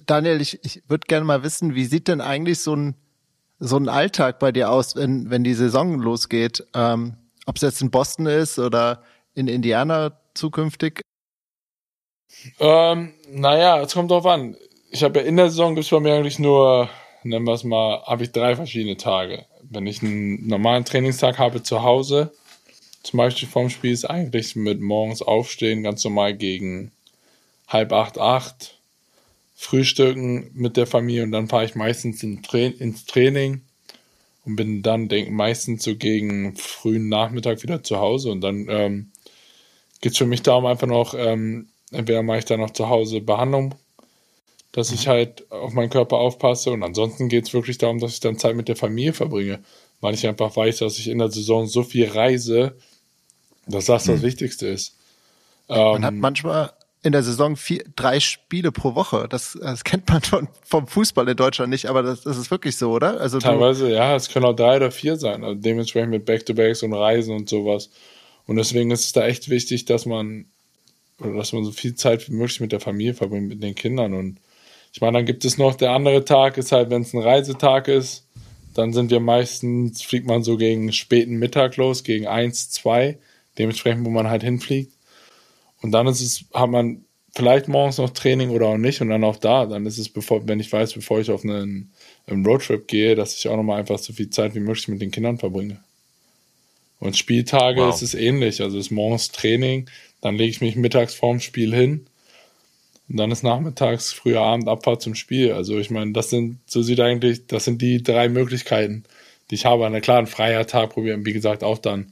[0.06, 2.96] Daniel, ich, ich würde gerne mal wissen, wie sieht denn eigentlich so ein
[3.58, 6.68] so ein Alltag bei dir aus, wenn wenn die Saison losgeht?
[6.74, 9.02] Ähm, Ob es jetzt in Boston ist oder
[9.34, 11.02] in Indiana zukünftig?
[12.60, 14.58] Ähm, naja, es kommt drauf an.
[14.96, 16.90] Ich habe ja in der Saison gibt es bei mir eigentlich nur,
[17.24, 19.44] nennen wir es mal, habe ich drei verschiedene Tage.
[19.62, 22.32] Wenn ich einen normalen Trainingstag habe zu Hause,
[23.04, 26.94] zum Beispiel vorm Spiel, ist eigentlich mit morgens aufstehen ganz normal gegen
[27.68, 28.80] halb acht, acht,
[29.54, 33.64] frühstücken mit der Familie und dann fahre ich meistens in Tra ins Training
[34.46, 39.12] und bin dann denk, meistens so gegen frühen Nachmittag wieder zu Hause und dann ähm,
[40.00, 43.20] geht es für mich darum, einfach noch, ähm, entweder mache ich dann noch zu Hause
[43.20, 43.76] Behandlung,
[44.76, 45.12] dass ich mhm.
[45.12, 48.58] halt auf meinen Körper aufpasse und ansonsten geht es wirklich darum, dass ich dann Zeit
[48.58, 49.60] mit der Familie verbringe,
[50.02, 52.76] weil ich einfach weiß, dass ich in der Saison so viel reise,
[53.68, 54.12] dass das mhm.
[54.12, 54.98] das Wichtigste ist.
[55.70, 59.28] Man ähm, hat manchmal in der Saison vier, drei Spiele pro Woche.
[59.30, 62.76] Das, das kennt man schon vom Fußball in Deutschland nicht, aber das, das ist wirklich
[62.76, 63.22] so, oder?
[63.22, 65.46] Also teilweise, ja, es können auch drei oder vier sein.
[65.46, 67.92] Also dementsprechend mit Back-to-Backs und Reisen und sowas.
[68.46, 70.48] Und deswegen ist es da echt wichtig, dass man,
[71.20, 74.14] oder dass man so viel Zeit wie möglich mit der Familie verbringt, mit den Kindern.
[74.14, 74.40] Und
[74.96, 77.90] ich meine, dann gibt es noch, der andere Tag ist halt, wenn es ein Reisetag
[77.90, 78.26] ist,
[78.76, 83.20] dann sind wir meistens, fliegt man so gegen späten Mittag los, gegen eins, zwei,
[83.58, 84.94] dementsprechend, wo man halt hinfliegt.
[85.82, 87.04] Und dann ist es, hat man
[87.36, 90.48] vielleicht morgens noch Training oder auch nicht und dann auch da, dann ist es, bevor,
[90.48, 91.92] wenn ich weiß, bevor ich auf einen,
[92.28, 95.12] einen Roadtrip gehe, dass ich auch nochmal einfach so viel Zeit wie möglich mit den
[95.12, 95.84] Kindern verbringe.
[97.02, 97.94] Und Spieltage wow.
[97.94, 98.62] ist es ähnlich.
[98.62, 99.90] Also ist morgens Training,
[100.22, 102.08] dann lege ich mich mittags vorm Spiel hin
[103.08, 105.52] und dann ist nachmittags früher Abend Abfahrt zum Spiel.
[105.52, 109.04] Also ich meine, das sind, so sieht eigentlich, das sind die drei Möglichkeiten,
[109.50, 109.88] die ich habe.
[109.90, 112.12] Na klar, ein freier Tag probieren, wie gesagt, auch dann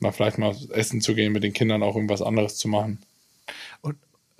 [0.00, 2.98] mal vielleicht mal essen zu gehen, mit den Kindern auch irgendwas anderes zu machen.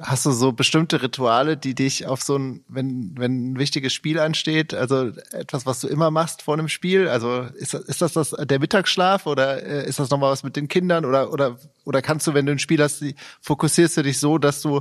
[0.01, 4.19] Hast du so bestimmte Rituale, die dich auf so ein, wenn, wenn ein wichtiges Spiel
[4.19, 7.07] ansteht, also etwas, was du immer machst vor einem Spiel?
[7.07, 10.57] Also ist, das, ist das, das der Mittagsschlaf oder äh, ist das nochmal was mit
[10.57, 13.05] den Kindern oder, oder, oder kannst du, wenn du ein Spiel hast,
[13.43, 14.81] fokussierst du dich so, dass du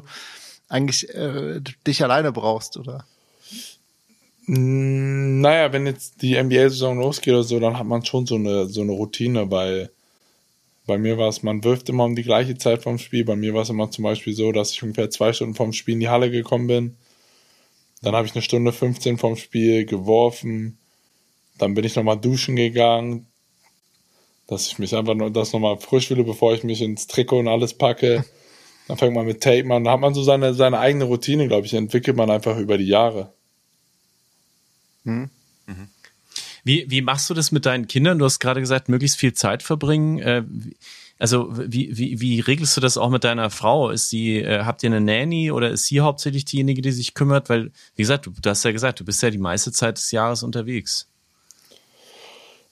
[0.72, 3.06] eigentlich äh, dich alleine brauchst, oder?
[4.48, 8.82] Naja, wenn jetzt die NBA-Saison losgeht oder so, dann hat man schon so eine, so
[8.82, 9.92] eine Routine, weil
[10.88, 13.24] bei mir war es, man wirft immer um die gleiche Zeit vom Spiel.
[13.24, 15.94] Bei mir war es immer zum Beispiel so, dass ich ungefähr zwei Stunden vom Spiel
[15.94, 16.98] in die Halle gekommen bin.
[18.02, 20.80] Dann habe ich eine Stunde 15 vom Spiel geworfen.
[21.58, 23.28] Dann bin ich nochmal duschen gegangen,
[24.48, 27.48] dass ich mich einfach nur das nochmal frisch fühle, bevor ich mich ins Trikot und
[27.48, 28.26] alles packe.
[28.92, 29.86] Dann fängt man mit Tape an.
[29.86, 32.88] Da hat man so seine, seine eigene Routine, glaube ich, entwickelt man einfach über die
[32.88, 33.32] Jahre.
[35.06, 35.30] Mhm.
[35.66, 35.88] Mhm.
[36.66, 38.20] Wie, wie machst du das mit deinen Kindern?
[38.20, 40.20] Du hast gerade gesagt, möglichst viel Zeit verbringen.
[40.20, 40.44] Äh,
[41.18, 43.92] also wie, wie, wie regelst du das auch mit deiner Frau?
[43.92, 47.48] Ist sie, äh, habt ihr eine Nanny oder ist sie hauptsächlich diejenige, die sich kümmert?
[47.48, 50.12] Weil, wie gesagt, du, du hast ja gesagt, du bist ja die meiste Zeit des
[50.12, 51.08] Jahres unterwegs.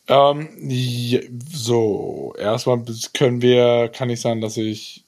[0.10, 0.49] Ähm,
[1.49, 5.05] so, erstmal können wir, kann ich sagen, dass ich,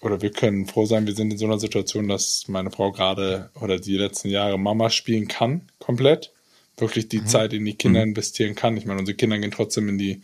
[0.00, 3.50] oder wir können froh sein, wir sind in so einer Situation, dass meine Frau gerade
[3.60, 6.32] oder die letzten Jahre Mama spielen kann, komplett
[6.80, 7.26] wirklich die mhm.
[7.26, 8.10] Zeit in die Kinder mhm.
[8.10, 8.76] investieren kann.
[8.76, 10.22] Ich meine, unsere Kinder gehen trotzdem in die,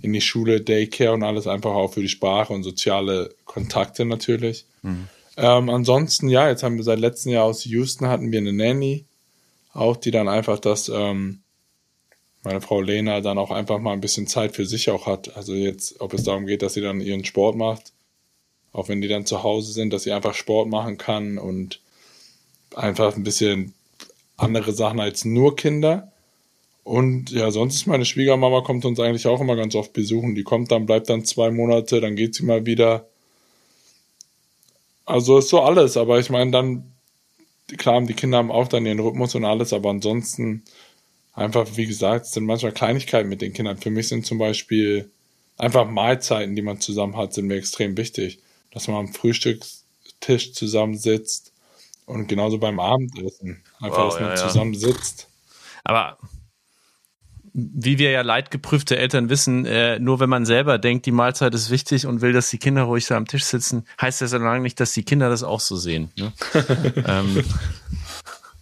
[0.00, 4.66] in die Schule, Daycare und alles einfach auch für die Sprache und soziale Kontakte natürlich.
[4.82, 5.08] Mhm.
[5.36, 9.06] Ähm, ansonsten, ja, jetzt haben wir seit letztem Jahr aus Houston hatten wir eine Nanny,
[9.72, 11.40] auch die dann einfach das, ähm,
[12.42, 15.36] meine Frau Lena dann auch einfach mal ein bisschen Zeit für sich auch hat.
[15.36, 17.92] Also jetzt, ob es darum geht, dass sie dann ihren Sport macht,
[18.72, 21.80] auch wenn die dann zu Hause sind, dass sie einfach Sport machen kann und
[22.74, 23.74] einfach ein bisschen
[24.36, 26.12] andere Sachen als nur Kinder.
[26.84, 30.34] Und ja, sonst ist meine Schwiegermama kommt uns eigentlich auch immer ganz oft besuchen.
[30.34, 33.06] Die kommt dann, bleibt dann zwei Monate, dann geht sie mal wieder.
[35.04, 36.92] Also ist so alles, aber ich meine dann,
[37.76, 40.64] klar, die Kinder haben auch dann ihren Rhythmus und alles, aber ansonsten
[41.34, 43.78] einfach, wie gesagt, sind manchmal Kleinigkeiten mit den Kindern.
[43.78, 45.10] Für mich sind zum Beispiel
[45.58, 48.38] einfach Mahlzeiten, die man zusammen hat, sind mir extrem wichtig.
[48.72, 51.52] Dass man am Frühstückstisch zusammensitzt,
[52.06, 53.62] und genauso beim Abendessen.
[53.80, 55.28] Einfach, wow, dass man ja, zusammen sitzt.
[55.84, 56.18] Aber
[57.54, 61.70] wie wir ja leidgeprüfte Eltern wissen, äh, nur wenn man selber denkt, die Mahlzeit ist
[61.70, 64.62] wichtig und will, dass die Kinder ruhig da am Tisch sitzen, heißt das ja lange
[64.62, 66.10] nicht, dass die Kinder das auch so sehen.
[66.16, 66.32] Ne?
[67.06, 67.44] ähm.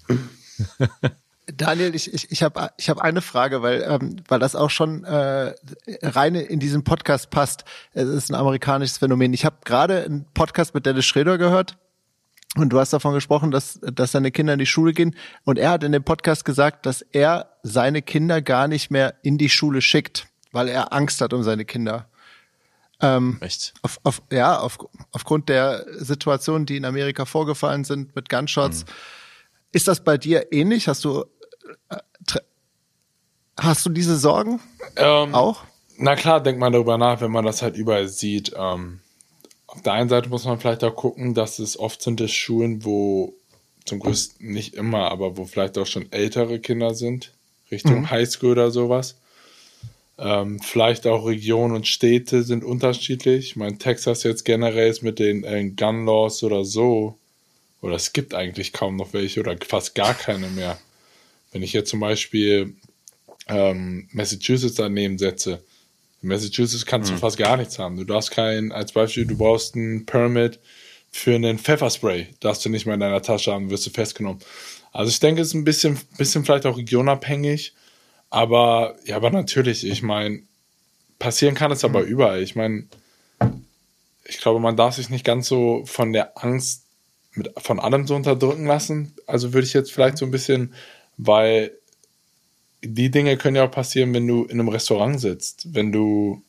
[1.57, 5.05] Daniel, ich, ich, ich habe ich hab eine Frage, weil, ähm, weil das auch schon
[5.05, 5.55] äh,
[6.03, 7.65] rein in diesen Podcast passt.
[7.93, 9.33] Es ist ein amerikanisches Phänomen.
[9.33, 11.77] Ich habe gerade einen Podcast mit Dennis Schröder gehört
[12.57, 15.15] und du hast davon gesprochen, dass, dass seine Kinder in die Schule gehen.
[15.45, 19.39] Und er hat in dem Podcast gesagt, dass er seine Kinder gar nicht mehr in
[19.39, 22.09] die Schule schickt, weil er Angst hat um seine Kinder.
[23.01, 23.73] Ähm, Echt?
[23.83, 24.79] Auf, auf, ja, auf,
[25.13, 28.85] aufgrund der Situationen, die in Amerika vorgefallen sind mit Gunshots.
[28.85, 28.91] Mhm.
[29.73, 30.89] Ist das bei dir ähnlich?
[30.89, 31.25] Hast du
[33.59, 34.61] hast du diese Sorgen
[34.97, 35.65] ähm, auch?
[35.97, 38.53] Na klar, denkt man darüber nach, wenn man das halt überall sieht.
[38.57, 39.01] Ähm,
[39.67, 42.85] auf der einen Seite muss man vielleicht auch gucken, dass es oft sind es Schulen,
[42.85, 43.35] wo
[43.85, 47.33] zum größten nicht immer, aber wo vielleicht auch schon ältere Kinder sind,
[47.71, 48.11] Richtung mhm.
[48.11, 49.17] Highschool oder sowas.
[50.19, 53.51] Ähm, vielleicht auch Regionen und Städte sind unterschiedlich.
[53.51, 57.17] Ich meine, Texas jetzt generell ist mit den äh, Gun Laws oder so,
[57.81, 60.79] oder es gibt eigentlich kaum noch welche oder fast gar keine mehr.
[61.53, 62.75] Wenn ich jetzt zum Beispiel
[63.49, 65.63] ähm, Massachusetts daneben setze,
[66.23, 67.17] in Massachusetts kannst mhm.
[67.17, 67.97] du fast gar nichts haben.
[67.97, 70.61] Du darfst kein, als Beispiel, du brauchst ein Permit
[71.11, 74.41] für einen Pfefferspray, darfst du nicht mehr in deiner Tasche haben, wirst du festgenommen.
[74.93, 77.75] Also ich denke, es ist ein bisschen, bisschen vielleicht auch regionabhängig.
[78.29, 80.43] Aber, ja, aber natürlich, ich meine,
[81.19, 82.07] passieren kann es aber mhm.
[82.07, 82.43] überall.
[82.43, 82.87] Ich meine,
[84.25, 86.85] ich glaube, man darf sich nicht ganz so von der Angst
[87.35, 89.15] mit, von allem so unterdrücken lassen.
[89.27, 90.75] Also würde ich jetzt vielleicht so ein bisschen,
[91.23, 91.73] weil
[92.83, 96.43] die Dinge können ja auch passieren, wenn du in einem Restaurant sitzt, wenn du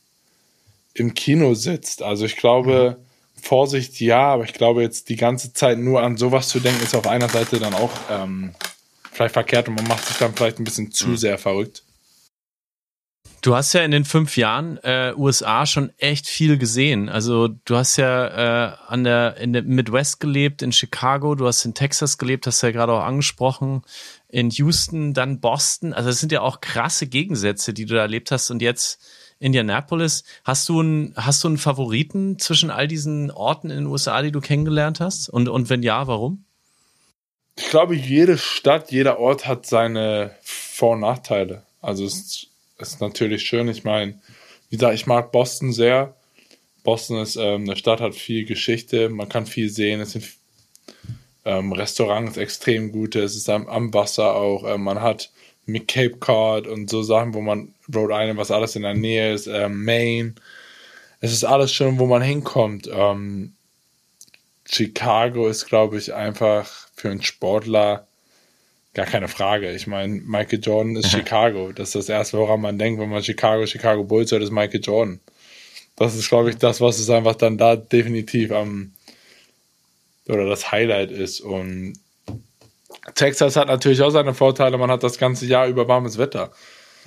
[0.94, 2.02] im Kino sitzt.
[2.02, 3.42] Also ich glaube, mhm.
[3.42, 6.96] Vorsicht ja, aber ich glaube jetzt die ganze Zeit nur an sowas zu denken, ist
[6.96, 8.52] auf einer Seite dann auch ähm,
[9.12, 11.18] vielleicht verkehrt und man macht sich dann vielleicht ein bisschen zu mhm.
[11.18, 11.84] sehr verrückt.
[13.42, 17.10] Du hast ja in den fünf Jahren äh, USA schon echt viel gesehen.
[17.10, 21.66] Also du hast ja äh, an der in der Midwest gelebt, in Chicago, du hast
[21.66, 23.82] in Texas gelebt, hast ja gerade auch angesprochen,
[24.30, 25.92] in Houston, dann Boston.
[25.92, 28.52] Also es sind ja auch krasse Gegensätze, die du da erlebt hast.
[28.52, 29.00] Und jetzt
[29.42, 30.24] Indianapolis.
[30.44, 34.32] Hast du einen, hast du einen Favoriten zwischen all diesen Orten in den USA, die
[34.32, 35.30] du kennengelernt hast?
[35.30, 36.46] Und, und wenn ja, warum?
[37.58, 41.64] Ich glaube, jede Stadt, jeder Ort hat seine Vor- und Nachteile.
[41.82, 42.51] Also es
[42.89, 43.67] ist natürlich schön.
[43.67, 44.20] Ich meine,
[44.70, 46.15] wie gesagt, ich mag Boston sehr.
[46.84, 50.02] Boston ist ähm, eine Stadt, hat viel Geschichte, man kann viel sehen.
[50.02, 50.26] Es sind
[51.46, 54.63] ähm, Restaurants extrem gute, es ist am, am Wasser auch.
[54.63, 55.32] Ähm, man hat
[55.65, 59.34] mit Cape Cod und so Sachen, wo man Rhode Island, was alles in der Nähe
[59.34, 60.36] ist, ähm, Maine.
[61.20, 62.89] Es ist alles schön, wo man hinkommt.
[62.91, 63.54] Ähm,
[64.65, 68.08] Chicago ist, glaube ich, einfach für einen Sportler
[68.94, 69.72] gar keine Frage.
[69.72, 71.72] Ich meine, Michael Jordan ist Chicago.
[71.72, 74.82] Das ist das Erste, woran man denkt, wenn man Chicago, Chicago Bulls hört, ist Michael
[74.82, 75.20] Jordan.
[75.96, 78.94] Das ist, glaube ich, das, was es einfach dann da definitiv am
[80.28, 81.42] oder das Highlight ist.
[81.42, 81.94] Und
[83.16, 84.78] Texas hat natürlich auch seine Vorteile.
[84.78, 86.52] Man hat das ganze Jahr über warmes Wetter.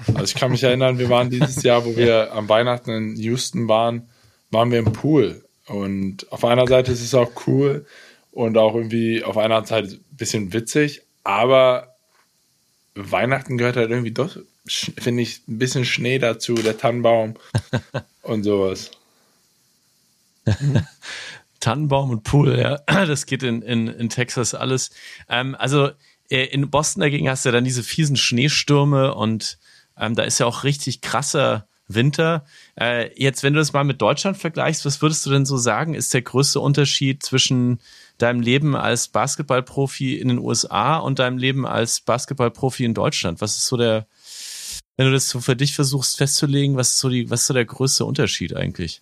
[0.09, 3.68] Also ich kann mich erinnern, wir waren dieses Jahr, wo wir am Weihnachten in Houston
[3.68, 4.09] waren,
[4.51, 5.44] waren wir im Pool.
[5.66, 7.87] Und auf einer Seite ist es auch cool,
[8.35, 11.96] und auch irgendwie auf einer Seite ein bisschen witzig, aber
[12.94, 17.34] Weihnachten gehört halt irgendwie doch, finde ich, ein bisschen Schnee dazu, der Tannenbaum
[18.22, 18.90] und sowas.
[21.60, 24.90] Tannenbaum und Pool, ja, das geht in, in, in Texas alles.
[25.28, 25.90] Ähm, also
[26.30, 29.58] äh, in Boston dagegen hast du ja dann diese fiesen Schneestürme und
[29.98, 32.44] ähm, da ist ja auch richtig krasser Winter.
[32.78, 35.94] Äh, jetzt, wenn du das mal mit Deutschland vergleichst, was würdest du denn so sagen,
[35.94, 37.80] ist der größte Unterschied zwischen
[38.18, 43.40] deinem Leben als Basketballprofi in den USA und deinem Leben als Basketballprofi in Deutschland?
[43.40, 44.07] Was ist so der,
[44.96, 47.55] wenn du das so für dich versuchst festzulegen, was ist so die, was ist so
[47.55, 49.00] der größte Unterschied eigentlich?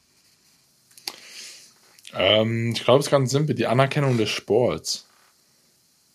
[2.14, 5.07] Ähm, ich glaube, es ist ganz simpel, die Anerkennung des Sports.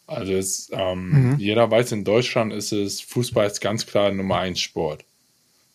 [0.08, 1.40] Also es, ähm, mhm.
[1.40, 5.04] jeder weiß, in Deutschland ist es, Fußball ist ganz klar Nummer eins Sport.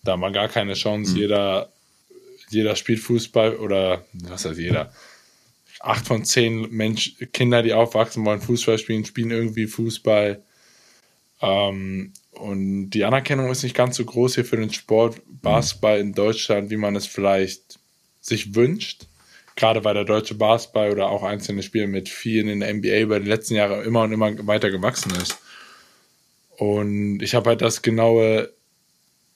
[0.05, 1.13] Da hat man gar keine Chance.
[1.13, 1.19] Mhm.
[1.19, 1.69] Jeder,
[2.49, 4.93] jeder spielt Fußball oder was heißt jeder?
[5.83, 10.43] Acht von zehn Mensch, Kinder, die aufwachsen wollen, Fußball spielen, spielen irgendwie Fußball.
[11.41, 16.15] Ähm, und die Anerkennung ist nicht ganz so groß hier für den Sport Basketball in
[16.15, 17.79] Deutschland, wie man es vielleicht
[18.21, 19.07] sich wünscht.
[19.55, 23.21] Gerade weil der deutsche Basketball oder auch einzelne Spiele mit vielen in der NBA über
[23.21, 25.39] die letzten Jahre immer und immer weiter gewachsen ist.
[26.57, 28.53] Und ich habe halt das genaue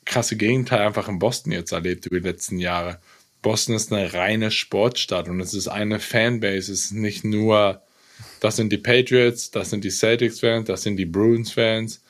[0.06, 3.00] krasse Gegenteil einfach in Boston jetzt erlebt über die letzten Jahre.
[3.46, 6.72] Boston ist eine reine Sportstadt und es ist eine Fanbase.
[6.72, 7.80] Es ist nicht nur,
[8.40, 12.02] das sind die Patriots, das sind die Celtics-Fans, das sind die Bruins-Fans,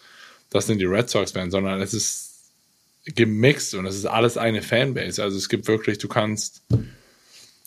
[0.49, 2.33] das sind die Red Sox-Fans, sondern es ist
[3.05, 5.23] gemixt und es ist alles eine Fanbase.
[5.23, 6.63] Also es gibt wirklich, du kannst,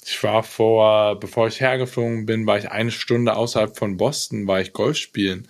[0.03, 4.60] ich war vor, bevor ich hergeflogen bin, war ich eine Stunde außerhalb von Boston, war
[4.62, 5.47] ich Golf spielen.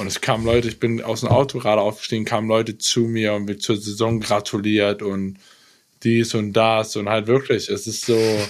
[0.00, 3.34] Und es kamen Leute, ich bin aus dem Auto gerade aufgestiegen, kamen Leute zu mir
[3.34, 5.36] und mir zur Saison gratuliert und
[6.04, 8.16] dies und das und halt wirklich, es ist so,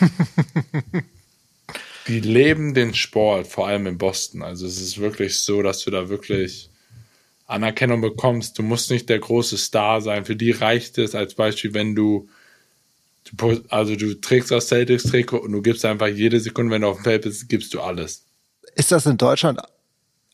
[2.08, 4.42] die leben den Sport, vor allem in Boston.
[4.42, 6.70] Also es ist wirklich so, dass du da wirklich
[7.46, 8.58] Anerkennung bekommst.
[8.58, 10.24] Du musst nicht der große Star sein.
[10.24, 12.28] Für die reicht es als Beispiel, wenn du,
[13.68, 17.04] also du trägst das Celtics-Trikot und du gibst einfach jede Sekunde, wenn du auf dem
[17.04, 18.24] Feld bist, gibst du alles.
[18.74, 19.60] Ist das in Deutschland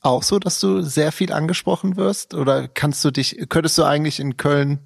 [0.00, 2.34] auch so, dass du sehr viel angesprochen wirst?
[2.34, 4.80] Oder kannst du dich, könntest du eigentlich in Köln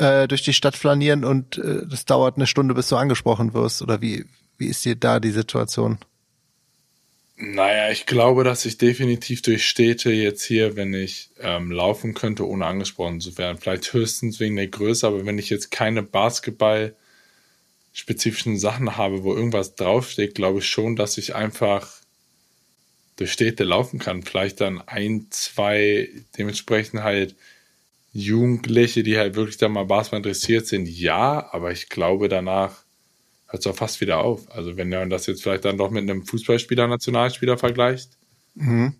[0.00, 3.82] äh, durch die Stadt flanieren und äh, das dauert eine Stunde, bis du angesprochen wirst?
[3.82, 4.24] Oder wie,
[4.56, 5.98] wie ist dir da die Situation?
[7.36, 12.46] Naja, ich glaube, dass ich definitiv durch Städte jetzt hier, wenn ich ähm, laufen könnte,
[12.46, 13.58] ohne angesprochen zu werden.
[13.58, 19.74] Vielleicht höchstens wegen der Größe, aber wenn ich jetzt keine Basketball-spezifischen Sachen habe, wo irgendwas
[19.74, 21.90] draufsteht, glaube ich schon, dass ich einfach
[23.16, 24.22] durch Städte laufen kann.
[24.22, 27.36] Vielleicht dann ein, zwei, dementsprechend halt
[28.12, 32.84] Jugendliche, die halt wirklich da mal Basketball interessiert sind, ja, aber ich glaube danach
[33.46, 34.50] hört es auch fast wieder auf.
[34.50, 38.10] Also wenn man das jetzt vielleicht dann doch mit einem Fußballspieler, Nationalspieler vergleicht.
[38.54, 38.94] Mhm.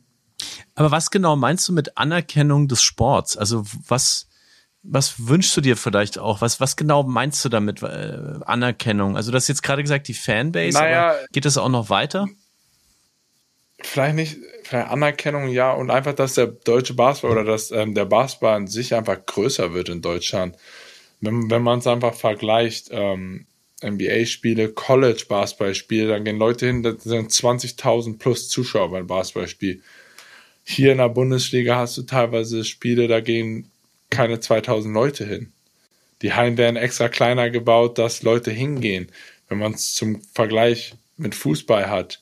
[0.75, 3.37] Aber was genau meinst du mit Anerkennung des Sports?
[3.37, 4.29] Also was,
[4.83, 6.41] was wünschst du dir vielleicht auch?
[6.41, 9.17] Was, was genau meinst du damit äh, Anerkennung?
[9.17, 12.27] Also du hast jetzt gerade gesagt, die Fanbase, naja, geht das auch noch weiter?
[13.83, 18.05] Vielleicht nicht, vielleicht Anerkennung, ja, und einfach, dass der deutsche Basketball oder dass ähm, der
[18.05, 20.57] Basketball an sich einfach größer wird in Deutschland.
[21.21, 23.47] Wenn, wenn man es einfach vergleicht, ähm,
[23.83, 29.83] NBA-Spiele, College-Basketballspiele, dann gehen Leute hin, da sind 20.000 plus Zuschauer beim Basketballspiel.
[30.65, 33.71] Hier in der Bundesliga hast du teilweise Spiele, da gehen
[34.11, 35.53] keine 2000 Leute hin.
[36.23, 39.11] Die Hallen werden extra kleiner gebaut, dass Leute hingehen.
[39.49, 42.21] Wenn man es zum Vergleich mit Fußball hat,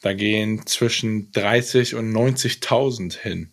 [0.00, 3.52] da gehen zwischen 30 und 90.000 hin.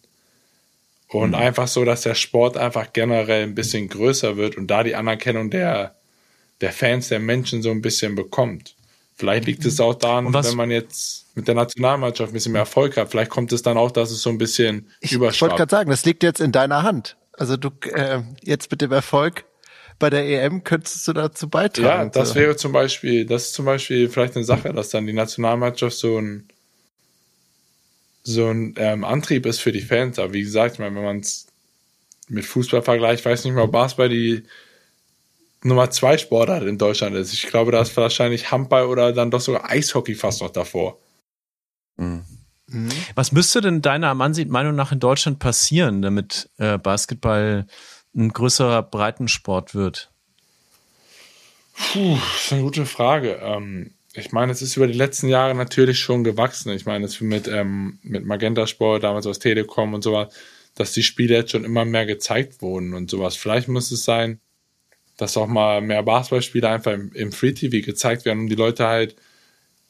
[1.10, 1.36] Und mhm.
[1.36, 5.50] einfach so, dass der Sport einfach generell ein bisschen größer wird und da die Anerkennung
[5.50, 5.98] der
[6.62, 8.76] der Fans, der Menschen so ein bisschen bekommt.
[9.16, 12.98] Vielleicht liegt es auch daran, wenn man jetzt mit der Nationalmannschaft ein bisschen mehr Erfolg
[12.98, 13.10] hat.
[13.10, 15.36] Vielleicht kommt es dann auch, dass es so ein bisschen ich überschwappt.
[15.36, 17.18] Ich wollte gerade sagen, das liegt jetzt in deiner Hand.
[17.34, 19.46] Also du äh, jetzt mit dem Erfolg
[20.00, 22.06] bei der EM könntest du dazu beitragen.
[22.06, 25.14] Ja, das wäre zum Beispiel, das ist zum Beispiel vielleicht eine Sache, dass dann die
[25.14, 26.48] Nationalmannschaft so ein
[28.24, 30.20] so ein ähm, Antrieb ist für die Fans.
[30.20, 31.48] Aber wie gesagt, ich meine, wenn man es
[32.28, 34.44] mit Fußball vergleicht, weiß nicht mal, Basketball die
[35.64, 37.34] Nummer zwei Sportart in Deutschland ist.
[37.34, 41.00] Ich glaube, da ist wahrscheinlich Handball oder dann doch sogar Eishockey fast noch davor.
[41.96, 42.26] Mhm.
[42.68, 42.90] Mhm.
[43.16, 47.66] Was müsste denn deiner Meinung nach in Deutschland passieren, damit äh, Basketball
[48.18, 50.12] ein größerer Breitensport wird?
[51.74, 53.40] Puh, das ist eine gute Frage.
[53.42, 56.72] Ähm, ich meine, es ist über die letzten Jahre natürlich schon gewachsen.
[56.72, 60.34] Ich meine, es mit, ähm, mit Magenta Sport, damals aus Telekom und sowas,
[60.74, 63.36] dass die Spiele jetzt schon immer mehr gezeigt wurden und sowas.
[63.36, 64.40] Vielleicht muss es sein,
[65.18, 68.88] dass auch mal mehr Basketballspiele einfach im, im Free TV gezeigt werden, um die Leute
[68.88, 69.16] halt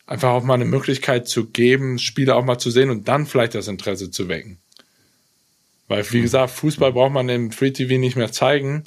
[0.06, 3.56] einfach auch mal eine Möglichkeit zu geben, Spiele auch mal zu sehen und dann vielleicht
[3.56, 4.60] das Interesse zu wecken.
[5.88, 8.84] Weil, wie gesagt, Fußball braucht man im Free TV nicht mehr zeigen,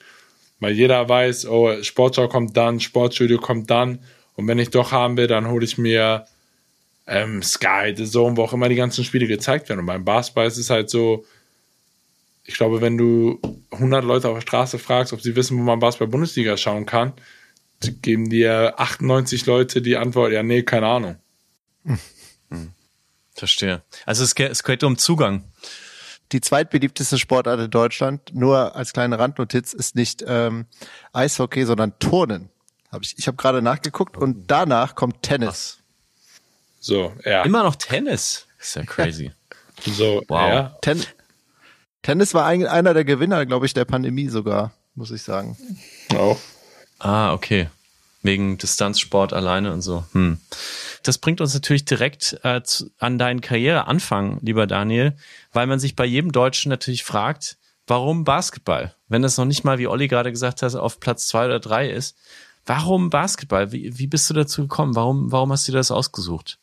[0.58, 4.00] weil jeder weiß, oh, Sportschau kommt dann, Sportstudio kommt dann
[4.34, 6.26] und wenn ich doch haben will, dann hole ich mir
[7.06, 9.80] ähm, Sky, The Zone, wo auch immer die ganzen Spiele gezeigt werden.
[9.80, 11.24] Und beim Basketball ist es halt so,
[12.44, 15.78] ich glaube, wenn du 100 Leute auf der Straße fragst, ob sie wissen, wo man
[15.78, 17.12] Basketball-Bundesliga schauen kann,
[18.02, 21.16] geben dir 98 Leute die Antwort, ja, nee, keine Ahnung.
[21.84, 21.98] Hm.
[23.34, 23.82] Verstehe.
[24.04, 25.44] Also es, es geht um Zugang.
[26.33, 30.66] Die zweitbeliebteste Sportart in Deutschland, nur als kleine Randnotiz, ist nicht ähm,
[31.12, 32.51] Eishockey, sondern Turnen.
[32.90, 35.79] Hab ich ich habe gerade nachgeguckt und danach kommt Tennis.
[36.81, 37.43] So, ja.
[37.43, 38.47] Immer noch Tennis.
[38.59, 39.33] Ist ja crazy.
[39.85, 40.49] so, wow.
[40.51, 40.76] Ja.
[40.81, 41.05] Ten
[42.03, 45.57] Tennis war ein, einer der Gewinner, glaube ich, der Pandemie sogar, muss ich sagen.
[46.16, 46.39] Auch.
[46.99, 47.68] Ah, okay.
[48.23, 50.05] Wegen Distanzsport alleine und so.
[50.12, 50.39] Hm.
[51.03, 55.16] Das bringt uns natürlich direkt äh, zu, an deinen Karriereanfang, lieber Daniel,
[55.53, 57.57] weil man sich bei jedem Deutschen natürlich fragt,
[57.87, 58.95] warum Basketball?
[59.09, 61.89] Wenn es noch nicht mal, wie Olli gerade gesagt hat, auf Platz zwei oder drei
[61.89, 62.16] ist.
[62.66, 63.73] Warum Basketball?
[63.73, 64.95] Wie, wie bist du dazu gekommen?
[64.95, 66.59] Warum, warum hast du das ausgesucht?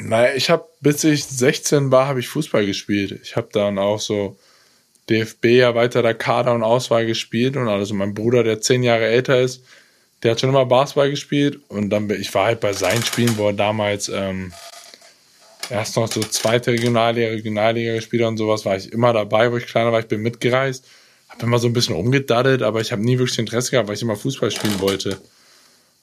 [0.00, 3.18] Naja, ich habe, bis ich 16 war, habe ich Fußball gespielt.
[3.22, 4.36] Ich habe dann auch so
[5.08, 9.64] DFB erweiterter Kader und Auswahl gespielt und also mein Bruder, der zehn Jahre älter ist,
[10.26, 13.46] der hat schon immer Basketball gespielt und dann ich war halt bei seinen Spielen, wo
[13.46, 14.52] er damals ähm,
[15.70, 19.66] erst noch so zweite Regionalliga, Regionalliga gespielt und sowas, war ich immer dabei, wo ich
[19.66, 20.84] kleiner war, ich bin mitgereist,
[21.28, 24.02] habe immer so ein bisschen umgedaddelt, aber ich habe nie wirklich Interesse gehabt, weil ich
[24.02, 25.10] immer Fußball spielen wollte.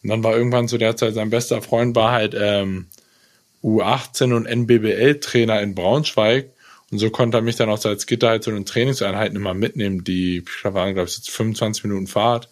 [0.04, 2.88] Und dann war irgendwann zu der Zeit sein bester Freund war halt ähm,
[3.62, 6.50] U18 und NBBL-Trainer in Braunschweig.
[6.92, 10.06] Und so konnte er mich dann auch als Gitter halt zu den Trainingseinheiten immer mitnehmen,
[10.06, 12.48] die, da waren, glaube ich, 25 Minuten Fahrt.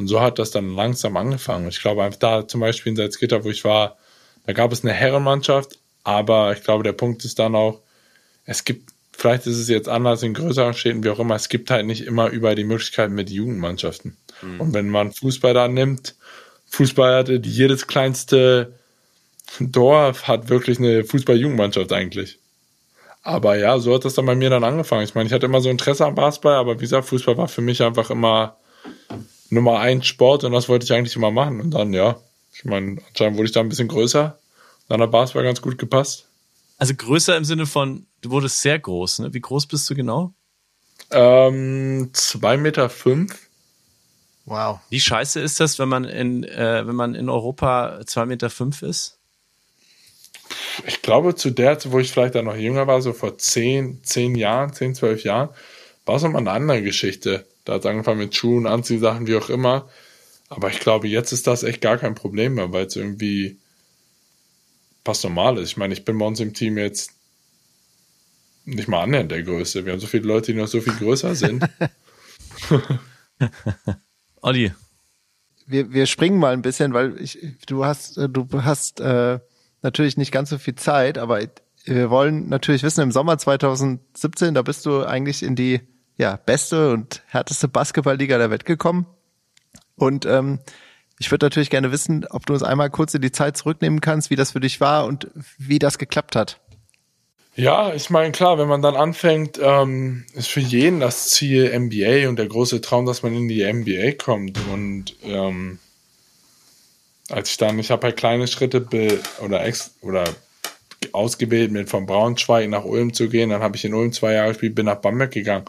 [0.00, 1.68] Und so hat das dann langsam angefangen.
[1.68, 3.98] Ich glaube, einfach da zum Beispiel in Salzgitter, wo ich war,
[4.46, 7.82] da gab es eine Herrenmannschaft, aber ich glaube, der Punkt ist dann auch,
[8.46, 11.70] es gibt, vielleicht ist es jetzt anders in größeren Städten, wie auch immer, es gibt
[11.70, 14.16] halt nicht immer überall die Möglichkeit mit Jugendmannschaften.
[14.40, 14.60] Mhm.
[14.62, 16.14] Und wenn man Fußball da nimmt,
[16.70, 18.72] Fußball hatte jedes kleinste
[19.58, 22.38] Dorf hat wirklich eine Fußball-Jugendmannschaft eigentlich.
[23.22, 25.04] Aber ja, so hat das dann bei mir dann angefangen.
[25.04, 27.60] Ich meine, ich hatte immer so Interesse am Basketball, aber wie gesagt, Fußball war für
[27.60, 28.56] mich einfach immer
[29.50, 31.60] Nummer eins Sport und das wollte ich eigentlich immer machen.
[31.60, 32.16] Und dann, ja,
[32.52, 34.38] ich meine, anscheinend wurde ich da ein bisschen größer.
[34.88, 36.26] Dann hat Basketball ganz gut gepasst.
[36.78, 39.34] Also größer im Sinne von, du wurdest sehr groß, ne?
[39.34, 40.32] Wie groß bist du genau?
[41.10, 43.48] Ähm, zwei Meter fünf.
[44.46, 44.80] Wow.
[44.88, 48.82] Wie scheiße ist das, wenn man in, äh, wenn man in Europa zwei Meter fünf
[48.82, 49.20] ist?
[50.86, 54.34] ich glaube, zu der, wo ich vielleicht dann noch jünger war, so vor zehn, zehn
[54.34, 55.50] Jahren, zehn, zwölf Jahren,
[56.06, 57.46] war es nochmal eine andere Geschichte.
[57.64, 59.88] Da hat es angefangen mit Schuhen, Anziehsachen, wie auch immer.
[60.48, 63.58] Aber ich glaube, jetzt ist das echt gar kein Problem mehr, weil es irgendwie
[65.04, 65.70] fast normal ist.
[65.70, 67.12] Ich meine, ich bin bei uns im Team jetzt
[68.64, 69.84] nicht mal annähernd der Größte.
[69.84, 71.64] Wir haben so viele Leute, die noch so viel größer sind.
[74.42, 74.72] Olli.
[75.66, 79.38] Wir, wir springen mal ein bisschen, weil ich, du hast, du hast äh,
[79.82, 81.40] natürlich nicht ganz so viel Zeit, aber
[81.84, 85.80] wir wollen natürlich wissen, im Sommer 2017, da bist du eigentlich in die
[86.20, 89.06] ja, beste und härteste Basketballliga der Welt gekommen.
[89.96, 90.58] Und ähm,
[91.18, 94.28] ich würde natürlich gerne wissen, ob du uns einmal kurz in die Zeit zurücknehmen kannst,
[94.28, 96.60] wie das für dich war und wie das geklappt hat.
[97.56, 102.28] Ja, ich meine, klar, wenn man dann anfängt, ähm, ist für jeden das Ziel NBA
[102.28, 104.58] und der große Traum, dass man in die NBA kommt.
[104.70, 105.78] Und ähm,
[107.30, 108.86] als ich dann, ich habe halt kleine Schritte
[109.42, 110.24] oder ex oder
[111.12, 113.48] ausgewählt, mit von Braunschweig nach Ulm zu gehen.
[113.48, 115.64] Dann habe ich in Ulm zwei Jahre gespielt, bin nach Bamberg gegangen.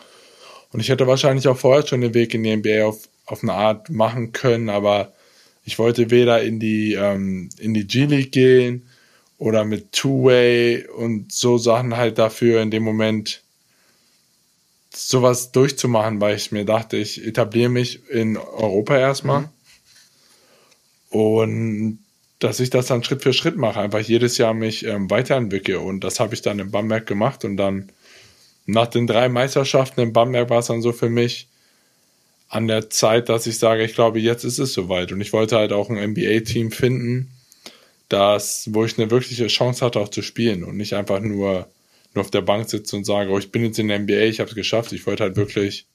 [0.71, 3.53] Und ich hätte wahrscheinlich auch vorher schon den Weg in die NBA auf, auf eine
[3.53, 5.13] Art machen können, aber
[5.63, 8.87] ich wollte weder in die, ähm, in die G-League gehen
[9.37, 13.41] oder mit Two-Way und so Sachen halt dafür in dem Moment
[14.93, 19.41] sowas durchzumachen, weil ich mir dachte, ich etabliere mich in Europa erstmal.
[19.41, 19.49] Mhm
[21.11, 21.99] und
[22.39, 25.79] dass ich das dann Schritt für Schritt mache, einfach jedes Jahr mich ähm, weiterentwickle.
[25.79, 27.45] Und das habe ich dann in Bamberg gemacht.
[27.45, 27.91] Und dann
[28.65, 31.47] nach den drei Meisterschaften in Bamberg war es dann so für mich
[32.47, 35.11] an der Zeit, dass ich sage, ich glaube, jetzt ist es soweit.
[35.11, 37.31] Und ich wollte halt auch ein NBA-Team finden,
[38.09, 41.69] das, wo ich eine wirkliche Chance hatte, auch zu spielen und nicht einfach nur,
[42.13, 44.41] nur auf der Bank sitze und sage, oh, ich bin jetzt in der NBA, ich
[44.41, 44.91] habe es geschafft.
[44.91, 45.87] Ich wollte halt wirklich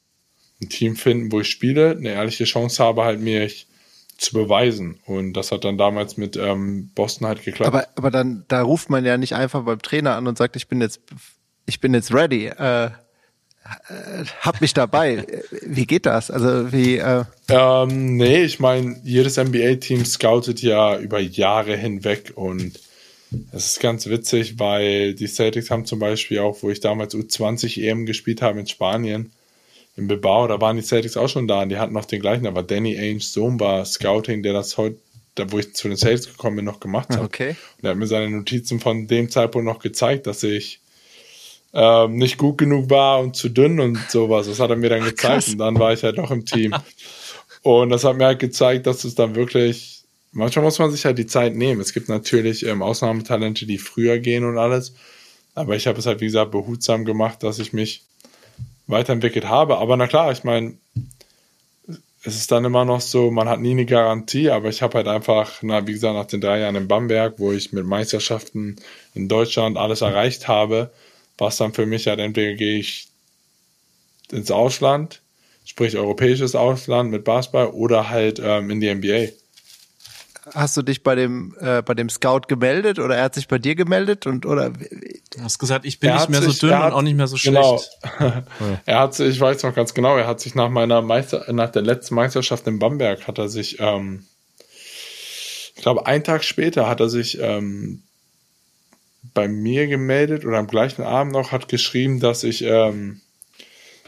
[0.63, 3.67] ein Team finden, wo ich spiele, eine ehrliche Chance habe, halt mich
[4.17, 4.99] zu beweisen.
[5.05, 7.69] Und das hat dann damals mit ähm, Boston halt geklappt.
[7.69, 10.69] Aber, aber dann, da ruft man ja nicht einfach beim Trainer an und sagt, ich
[10.69, 11.01] bin jetzt,
[11.67, 12.47] ich bin jetzt ready.
[12.47, 12.91] Äh,
[14.41, 15.27] hab mich dabei.
[15.63, 16.31] Wie geht das?
[16.31, 16.99] Also wie?
[16.99, 22.79] Äh ähm, nee, ich meine, jedes NBA-Team scoutet ja über Jahre hinweg und
[23.53, 27.83] es ist ganz witzig, weil die Celtics haben zum Beispiel auch, wo ich damals U20
[27.83, 29.33] EM gespielt habe in Spanien,
[29.97, 32.47] im Bebau, da waren die Celtics auch schon da und die hatten noch den gleichen,
[32.47, 34.99] aber Danny Ainge Sohn war Scouting, der das heute,
[35.35, 37.21] da wo ich zu den Celtics gekommen bin, noch gemacht hat.
[37.21, 37.57] Okay.
[37.79, 40.81] Und er hat mir seine Notizen von dem Zeitpunkt noch gezeigt, dass ich
[41.73, 44.47] ähm, nicht gut genug war und zu dünn und sowas.
[44.47, 45.49] Das hat er mir dann gezeigt Krass.
[45.49, 46.75] und dann war ich halt noch im Team.
[47.63, 51.19] Und das hat mir halt gezeigt, dass es dann wirklich, manchmal muss man sich halt
[51.19, 51.81] die Zeit nehmen.
[51.81, 54.95] Es gibt natürlich ähm, Ausnahmetalente, die früher gehen und alles.
[55.55, 58.05] Aber ich habe es halt, wie gesagt, behutsam gemacht, dass ich mich
[58.87, 59.79] weiterentwickelt habe.
[59.79, 60.75] Aber na klar, ich meine,
[62.23, 65.09] es ist dann immer noch so, man hat nie eine Garantie, aber ich habe halt
[65.09, 68.77] einfach, na, wie gesagt, nach den drei Jahren in Bamberg, wo ich mit Meisterschaften
[69.15, 70.91] in Deutschland alles erreicht habe,
[71.39, 73.09] war es dann für mich halt entweder gehe ich
[74.31, 75.23] ins Ausland,
[75.65, 79.33] sprich europäisches Ausland mit Basketball oder halt ähm, in die NBA
[80.55, 83.59] hast du dich bei dem äh, bei dem Scout gemeldet oder er hat sich bei
[83.59, 86.93] dir gemeldet und oder du hast gesagt, ich bin nicht mehr sich, so dünn hat,
[86.93, 87.79] und auch nicht mehr so genau.
[87.79, 88.47] schlecht.
[88.87, 91.71] er hat sich, ich weiß noch ganz genau, er hat sich nach meiner Meister nach
[91.71, 94.27] der letzten Meisterschaft in Bamberg hat er sich ähm,
[95.75, 98.03] ich glaube, einen Tag später hat er sich ähm,
[99.35, 103.21] bei mir gemeldet oder am gleichen Abend noch hat geschrieben, dass ich ähm,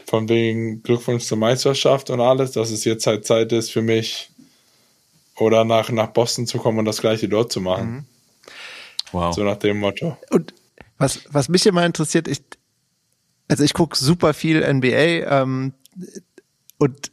[0.05, 4.31] von wegen Glückwunsch zur Meisterschaft und alles, dass es jetzt halt Zeit ist für mich
[5.35, 7.91] oder nach, nach Boston zu kommen und das gleiche dort zu machen.
[7.91, 8.05] Mhm.
[9.11, 9.33] Wow.
[9.33, 10.17] So nach dem Motto.
[10.29, 10.53] Und
[10.97, 12.41] was, was mich immer interessiert, ich,
[13.47, 15.73] also ich gucke super viel NBA ähm,
[16.77, 17.11] und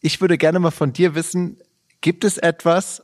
[0.00, 1.58] ich würde gerne mal von dir wissen,
[2.00, 3.02] gibt es etwas,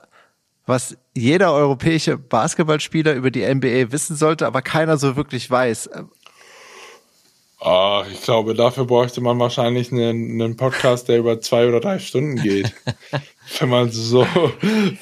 [0.66, 5.90] was jeder europäische Basketballspieler über die NBA wissen sollte, aber keiner so wirklich weiß?
[7.60, 11.98] Ach, ich glaube, dafür bräuchte man wahrscheinlich einen, einen Podcast, der über zwei oder drei
[11.98, 12.72] Stunden geht.
[13.58, 14.26] wenn man so,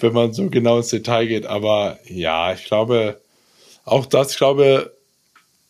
[0.00, 1.46] wenn man so genau ins Detail geht.
[1.46, 3.20] Aber ja, ich glaube,
[3.84, 4.96] auch das, ich glaube,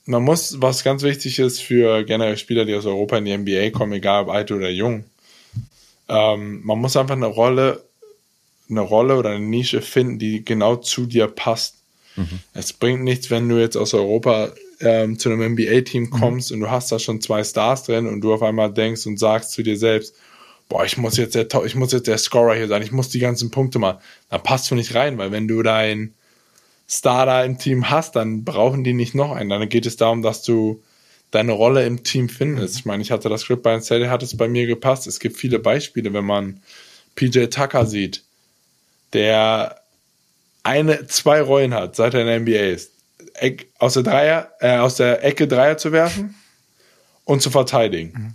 [0.04, 3.70] man muss, was ganz wichtig ist für generell Spieler, die aus Europa in die NBA
[3.70, 5.04] kommen, egal ob alt oder jung,
[6.08, 7.84] ähm, man muss einfach eine Rolle,
[8.68, 11.76] eine Rolle oder eine Nische finden, die genau zu dir passt.
[12.16, 12.40] Mhm.
[12.54, 16.10] Es bringt nichts, wenn du jetzt aus Europa ähm, zu einem NBA-Team mhm.
[16.10, 16.56] kommst mhm.
[16.56, 19.52] und du hast da schon zwei Stars drin und du auf einmal denkst und sagst
[19.52, 20.14] zu dir selbst,
[20.68, 23.20] boah, ich muss jetzt der, ich muss jetzt der Scorer hier sein, ich muss die
[23.20, 23.98] ganzen Punkte machen.
[24.30, 26.14] Dann passt du nicht rein, weil wenn du dein
[26.88, 29.50] Star da im Team hast, dann brauchen die nicht noch einen.
[29.50, 30.82] Dann geht es darum, dass du
[31.30, 32.78] deine Rolle im Team findest.
[32.78, 35.06] Ich meine, ich hatte das Skript bei Sally, hat es bei mir gepasst.
[35.06, 36.60] Es gibt viele Beispiele, wenn man
[37.16, 38.22] PJ Tucker sieht,
[39.16, 39.80] der
[40.62, 42.92] eine, zwei Rollen hat, seit er in der NBA ist.
[43.34, 46.34] Eck, aus der Dreier, äh, aus der Ecke Dreier zu werfen
[47.24, 48.12] und zu verteidigen.
[48.14, 48.34] Mhm.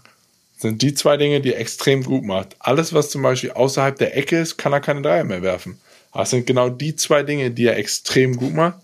[0.57, 2.55] Sind die zwei Dinge, die er extrem gut macht.
[2.59, 5.79] Alles, was zum Beispiel außerhalb der Ecke ist, kann er keine Dreier mehr werfen.
[6.13, 8.79] Es sind genau die zwei Dinge, die er extrem gut macht.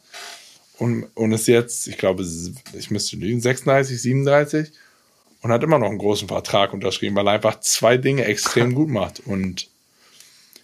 [0.77, 2.23] Und, und ist jetzt, ich glaube,
[2.73, 4.71] ich müsste lügen, 36, 37
[5.41, 8.89] und hat immer noch einen großen Vertrag unterschrieben, weil er einfach zwei Dinge extrem gut
[8.89, 9.19] macht.
[9.25, 9.67] Und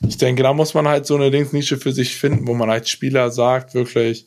[0.08, 2.90] ich denke, da muss man halt so eine Linksnische für sich finden, wo man als
[2.90, 4.26] Spieler sagt, wirklich,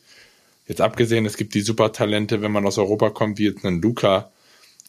[0.67, 4.31] jetzt abgesehen, es gibt die Supertalente, wenn man aus Europa kommt, wie jetzt einen Luca.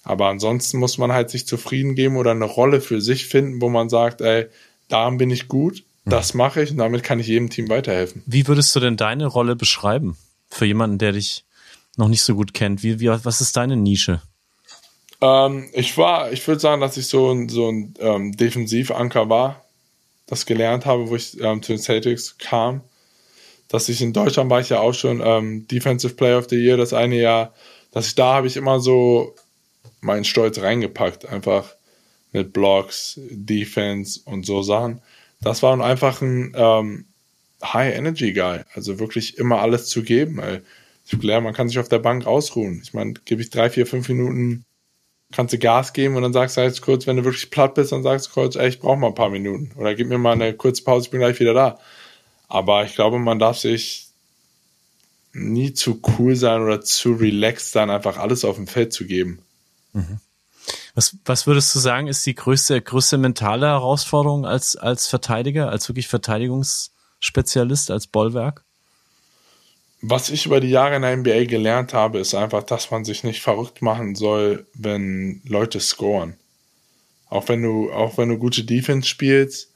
[0.02, 3.68] Aber ansonsten muss man halt sich zufrieden geben oder eine Rolle für sich finden, wo
[3.68, 4.46] man sagt, ey,
[4.88, 8.22] daran bin ich gut, das mache ich und damit kann ich jedem Team weiterhelfen.
[8.24, 10.16] Wie würdest du denn deine Rolle beschreiben?
[10.48, 11.44] Für jemanden, der dich
[11.98, 12.82] noch nicht so gut kennt.
[12.82, 14.22] Wie, wie, was ist deine Nische?
[15.20, 19.67] Ähm, ich war, ich würde sagen, dass ich so ein, so ein ähm, Defensivanker war
[20.28, 22.82] das gelernt habe, wo ich ähm, zu den Celtics kam.
[23.68, 26.76] Dass ich in Deutschland war ich ja auch schon ähm, Defensive Player of the Year
[26.76, 27.52] das eine Jahr,
[27.90, 29.34] dass ich da habe ich immer so
[30.00, 31.74] meinen Stolz reingepackt, einfach
[32.32, 35.02] mit Blocks, Defense und so Sachen.
[35.40, 37.06] Das war einfach ein ähm,
[37.62, 40.38] High Energy Guy, also wirklich immer alles zu geben.
[40.38, 40.60] Ey.
[41.06, 42.80] Ich gelernt, man kann sich auf der Bank ausruhen.
[42.82, 44.66] Ich meine, gebe ich drei, vier, fünf Minuten
[45.32, 47.92] kannst du Gas geben und dann sagst du halt kurz, wenn du wirklich platt bist,
[47.92, 49.72] dann sagst du kurz, ey, ich brauche mal ein paar Minuten.
[49.76, 51.78] Oder gib mir mal eine kurze Pause, ich bin gleich wieder da.
[52.48, 54.08] Aber ich glaube, man darf sich
[55.32, 59.40] nie zu cool sein oder zu relaxed sein, einfach alles auf dem Feld zu geben.
[59.92, 60.20] Mhm.
[60.94, 65.88] Was, was würdest du sagen, ist die größte, größte mentale Herausforderung als, als Verteidiger, als
[65.88, 68.64] wirklich Verteidigungsspezialist, als Bollwerk?
[70.00, 73.24] Was ich über die Jahre in der NBA gelernt habe, ist einfach, dass man sich
[73.24, 76.34] nicht verrückt machen soll, wenn Leute scoren.
[77.28, 79.70] Auch wenn du, auch wenn du gute Defense spielst,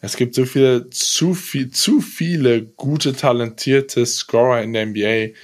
[0.00, 5.34] es gibt so viele, zu viel, zu viele gute, talentierte Scorer in der NBA,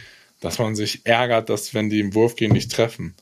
[0.41, 3.15] dass man sich ärgert, dass wenn die im Wurf gehen nicht treffen.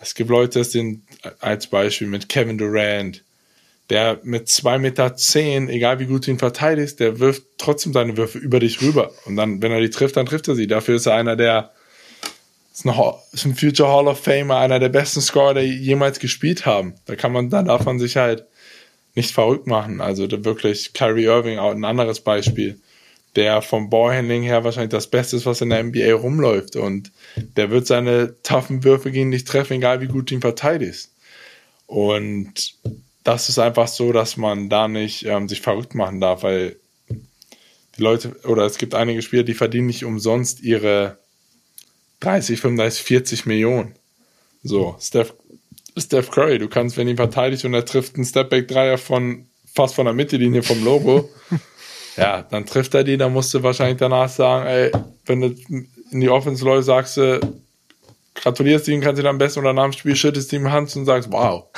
[0.00, 1.02] Es gibt Leute, das sind
[1.40, 3.22] als Beispiel mit Kevin Durant,
[3.90, 8.16] der mit zwei Meter, zehn, egal wie gut du ihn verteidigst, der wirft trotzdem seine
[8.16, 9.12] Würfe über dich rüber.
[9.26, 10.68] Und dann, wenn er die trifft, dann trifft er sie.
[10.68, 11.72] Dafür ist er einer der,
[12.72, 12.94] ist ein,
[13.32, 16.94] ist ein Future Hall of Famer, einer der besten Scorer, die jemals gespielt haben.
[17.06, 18.46] Da kann man, da darf man sich halt
[19.16, 20.00] nicht verrückt machen.
[20.00, 22.80] Also wirklich Kyrie Irving, auch ein anderes Beispiel,
[23.34, 26.76] der vom Ballhandling her wahrscheinlich das Beste ist, was in der NBA rumläuft.
[26.76, 27.10] Und
[27.56, 31.12] der wird seine toughen Würfe gegen dich treffen, egal wie gut du ihn verteidigst.
[31.86, 32.78] Und
[33.24, 36.76] das ist einfach so, dass man da nicht ähm, sich verrückt machen darf, weil
[37.96, 41.18] die Leute, oder es gibt einige Spieler, die verdienen nicht umsonst ihre
[42.20, 43.94] 30, 35, 40 Millionen.
[44.62, 45.34] So, Steph,
[45.96, 50.04] Steph Curry, du kannst, wenn ihn verteidigt und er trifft einen Stepback-Dreier von fast von
[50.04, 51.28] der Mittellinie vom Logo,
[52.16, 54.92] ja, dann trifft er die, dann musst du wahrscheinlich danach sagen, ey,
[55.26, 55.54] wenn du
[56.10, 57.40] in die Offense läufst, sagst du,
[58.34, 61.04] gratulierst ihm, kannst du dann am besten oder nach dem Spiel schüttest ihm Hand und
[61.04, 61.64] sagst, wow.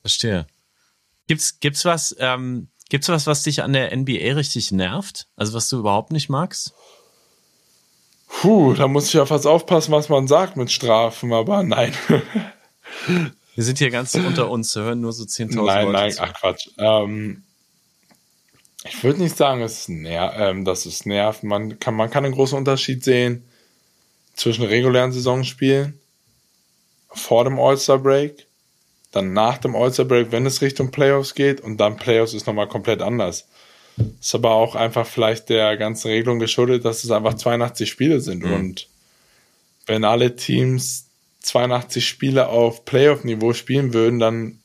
[0.00, 0.46] Verstehe.
[1.26, 5.28] Gibt's, gibt's was, ähm, gibt's was, was dich an der NBA richtig nervt?
[5.36, 6.74] Also was du überhaupt nicht magst?
[8.28, 11.92] Puh, da muss ich ja fast aufpassen, was man sagt mit Strafen, aber nein.
[13.54, 16.22] Wir sind hier ganz unter uns, hören nur so 10.000 Nein, Leute nein, zu.
[16.22, 16.68] ach Quatsch.
[16.78, 17.42] Ähm,
[18.84, 21.42] ich würde nicht sagen, es ner ähm, dass es nervt.
[21.42, 23.44] Man kann, man kann einen großen Unterschied sehen
[24.34, 26.00] zwischen regulären Saisonspielen
[27.08, 28.46] vor dem All-Star-Break
[29.12, 32.68] dann nach dem All-Star Break, wenn es Richtung Playoffs geht und dann Playoffs ist nochmal
[32.68, 33.48] komplett anders.
[34.20, 38.44] Ist aber auch einfach vielleicht der ganzen Regelung geschuldet, dass es einfach 82 Spiele sind
[38.44, 38.52] mhm.
[38.52, 38.88] und
[39.86, 41.06] wenn alle Teams
[41.42, 44.58] 82 Spiele auf Playoff-Niveau spielen würden, dann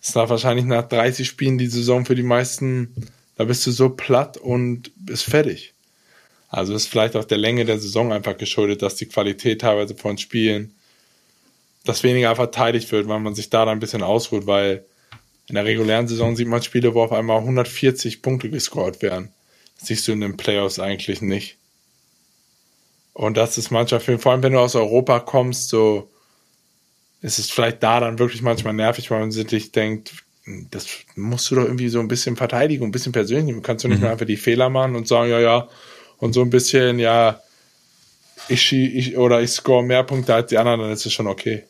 [0.00, 2.94] ist da wahrscheinlich nach 30 Spielen die Saison für die meisten,
[3.36, 5.74] da bist du so platt und bist fertig.
[6.48, 10.18] Also ist vielleicht auch der Länge der Saison einfach geschuldet, dass die Qualität teilweise von
[10.18, 10.74] Spielen
[11.84, 14.84] dass weniger verteidigt wird, weil man sich da dann ein bisschen ausruht, weil
[15.48, 19.30] in der regulären Saison sieht man Spiele, wo auf einmal 140 Punkte gescored werden.
[19.78, 21.56] Das siehst du in den Playoffs eigentlich nicht.
[23.12, 26.08] Und das ist manchmal, vor allem wenn du aus Europa kommst, so
[27.20, 30.12] ist es vielleicht da dann wirklich manchmal nervig, weil man sich denkt,
[30.70, 33.54] das musst du doch irgendwie so ein bisschen verteidigen, ein bisschen persönlich.
[33.62, 34.04] Kannst du nicht mhm.
[34.04, 35.68] mehr einfach die Fehler machen und sagen, ja, ja,
[36.18, 37.40] und so ein bisschen, ja,
[38.48, 41.64] ich, ich oder ich score mehr Punkte als die anderen, dann ist es schon okay.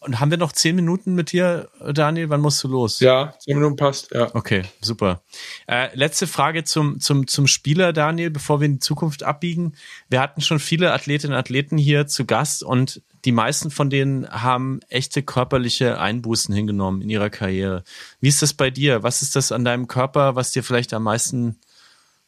[0.00, 2.28] Und haben wir noch zehn Minuten mit dir, Daniel?
[2.28, 3.00] Wann musst du los?
[3.00, 4.32] Ja, zehn Minuten passt, ja.
[4.34, 5.22] Okay, super.
[5.66, 9.74] Äh, letzte Frage zum, zum, zum Spieler, Daniel, bevor wir in die Zukunft abbiegen.
[10.08, 14.28] Wir hatten schon viele Athletinnen und Athleten hier zu Gast und die meisten von denen
[14.28, 17.82] haben echte körperliche Einbußen hingenommen in ihrer Karriere.
[18.20, 19.02] Wie ist das bei dir?
[19.02, 21.58] Was ist das an deinem Körper, was dir vielleicht am meisten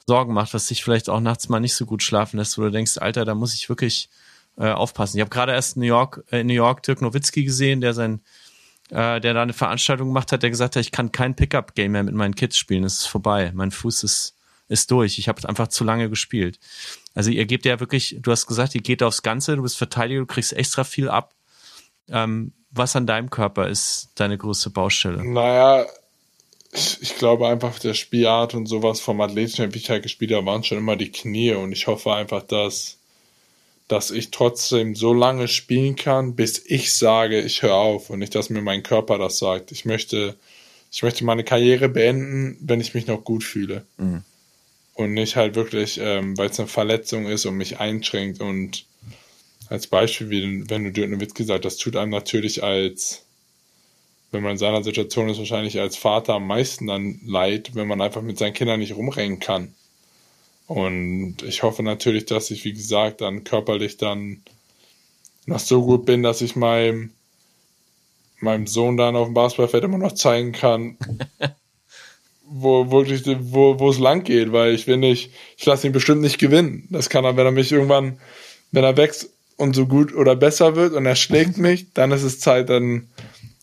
[0.08, 2.70] Sorgen macht, was dich vielleicht auch nachts mal nicht so gut schlafen lässt, wo du
[2.70, 4.08] denkst, Alter, da muss ich wirklich
[4.59, 5.16] äh, aufpassen.
[5.16, 7.94] Ich habe gerade erst in New York, äh, in New York Dirk Nowitzki gesehen, der
[7.94, 8.20] sein,
[8.90, 12.02] äh, der da eine Veranstaltung gemacht hat, der gesagt hat, ich kann kein Pickup-Game mehr
[12.02, 13.52] mit meinen Kids spielen, es ist vorbei.
[13.54, 14.36] Mein Fuß ist,
[14.68, 15.18] ist durch.
[15.18, 16.59] Ich habe einfach zu lange gespielt.
[17.14, 20.20] Also ihr gebt ja wirklich, du hast gesagt, ihr geht aufs Ganze, du bist Verteidiger,
[20.20, 21.34] du kriegst extra viel ab.
[22.09, 25.24] Ähm, was an deinem Körper ist deine größte Baustelle?
[25.24, 25.86] Naja,
[26.72, 30.46] ich, ich, glaube einfach, der Spielart und sowas vom athletischen, wie ich halt gespielt habe,
[30.46, 32.97] waren schon immer die Knie und ich hoffe einfach, dass,
[33.89, 38.34] dass ich trotzdem so lange spielen kann, bis ich sage, ich höre auf und nicht,
[38.34, 39.72] dass mir mein Körper das sagt.
[39.72, 40.36] Ich möchte,
[40.93, 43.86] ich möchte meine Karriere beenden, wenn ich mich noch gut fühle.
[43.97, 44.22] Mhm.
[44.95, 48.84] Und nicht halt wirklich, ähm, weil es eine Verletzung ist und mich einschränkt und
[49.68, 53.22] als Beispiel, wie wenn du Dirk Nowitzki gesagt das tut einem natürlich als
[54.30, 58.01] wenn man in seiner Situation ist, wahrscheinlich als Vater am meisten dann leid, wenn man
[58.01, 59.74] einfach mit seinen Kindern nicht rumrennen kann.
[60.68, 64.42] Und ich hoffe natürlich, dass ich, wie gesagt, dann körperlich dann
[65.46, 67.10] noch so gut bin, dass ich meinem,
[68.40, 70.98] meinem Sohn dann auf dem Basketballfeld immer noch zeigen kann,
[72.44, 76.20] wo wirklich, wo, wo es lang geht, weil ich will nicht, ich lasse ihn bestimmt
[76.20, 76.86] nicht gewinnen.
[76.90, 78.20] Das kann er, wenn er mich irgendwann,
[78.70, 82.24] wenn er wächst und so gut oder besser wird und er schlägt mich, dann ist
[82.24, 83.08] es Zeit, dann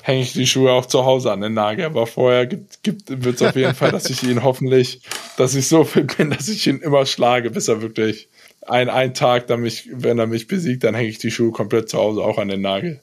[0.05, 1.85] hänge ich die Schuhe auch zu Hause an den Nagel.
[1.85, 5.01] Aber vorher gibt, gibt, wird es auf jeden Fall, dass ich ihn hoffentlich,
[5.35, 8.29] dass ich so fit bin, dass ich ihn immer schlage, bis er wirklich
[8.67, 11.89] ein, ein Tag, dann mich, wenn er mich besiegt, dann hänge ich die Schuhe komplett
[11.89, 13.01] zu Hause auch an den Nagel.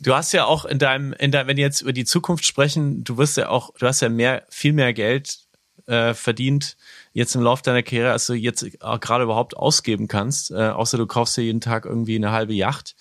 [0.00, 3.04] Du hast ja auch in deinem, in deinem, wenn wir jetzt über die Zukunft sprechen,
[3.04, 5.38] du wirst ja auch, du hast ja mehr, viel mehr Geld
[5.86, 6.76] äh, verdient
[7.14, 10.50] jetzt im Laufe deiner Karriere, als du jetzt gerade überhaupt ausgeben kannst.
[10.50, 12.96] Äh, außer du kaufst ja jeden Tag irgendwie eine halbe Yacht.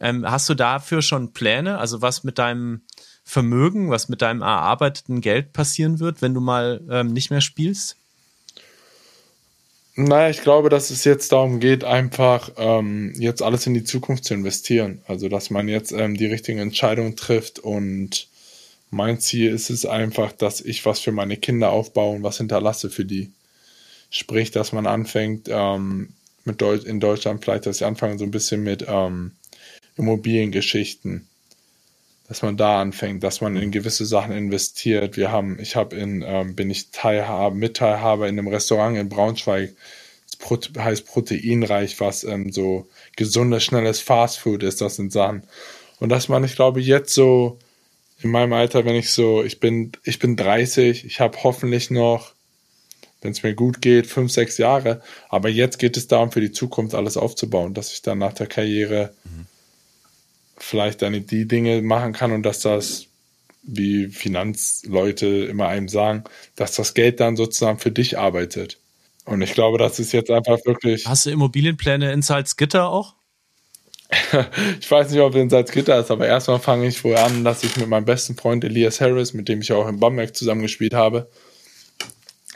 [0.00, 1.78] Ähm, hast du dafür schon Pläne?
[1.78, 2.82] Also was mit deinem
[3.28, 7.96] Vermögen, was mit deinem erarbeiteten Geld passieren wird, wenn du mal ähm, nicht mehr spielst?
[9.96, 14.24] Naja, ich glaube, dass es jetzt darum geht, einfach ähm, jetzt alles in die Zukunft
[14.24, 15.02] zu investieren.
[15.06, 18.28] Also, dass man jetzt ähm, die richtigen Entscheidungen trifft und
[18.88, 22.88] mein Ziel ist es einfach, dass ich was für meine Kinder aufbaue und was hinterlasse
[22.88, 23.30] für die.
[24.08, 26.14] Sprich, dass man anfängt, ähm,
[26.46, 29.32] mit Deut in Deutschland vielleicht, dass ich anfange so ein bisschen mit ähm,
[29.98, 31.28] Immobiliengeschichten
[32.28, 35.16] dass man da anfängt, dass man in gewisse Sachen investiert.
[35.16, 39.74] Wir haben, ich habe in, ähm, bin ich Teilhaber, Mitteilhaber in einem Restaurant in Braunschweig,
[40.38, 45.42] das heißt proteinreich, was ähm, so gesundes, schnelles Fastfood ist, das sind Sachen.
[46.00, 47.58] Und dass man, ich glaube, jetzt so
[48.20, 52.34] in meinem Alter, wenn ich so, ich bin, ich bin 30, ich habe hoffentlich noch,
[53.22, 55.02] wenn es mir gut geht, fünf, sechs Jahre.
[55.28, 58.46] Aber jetzt geht es darum, für die Zukunft alles aufzubauen, dass ich dann nach der
[58.46, 59.46] Karriere mhm
[60.58, 63.06] vielleicht dann die Dinge machen kann und dass das,
[63.62, 66.24] wie Finanzleute immer einem sagen,
[66.56, 68.78] dass das Geld dann sozusagen für dich arbeitet.
[69.24, 71.06] Und ich glaube, das ist jetzt einfach wirklich.
[71.06, 73.14] Hast du Immobilienpläne in Salzgitter auch?
[74.80, 77.62] ich weiß nicht, ob es in Salzgitter ist, aber erstmal fange ich wohl an, dass
[77.62, 81.28] ich mit meinem besten Freund Elias Harris, mit dem ich auch in Bamberg zusammengespielt habe,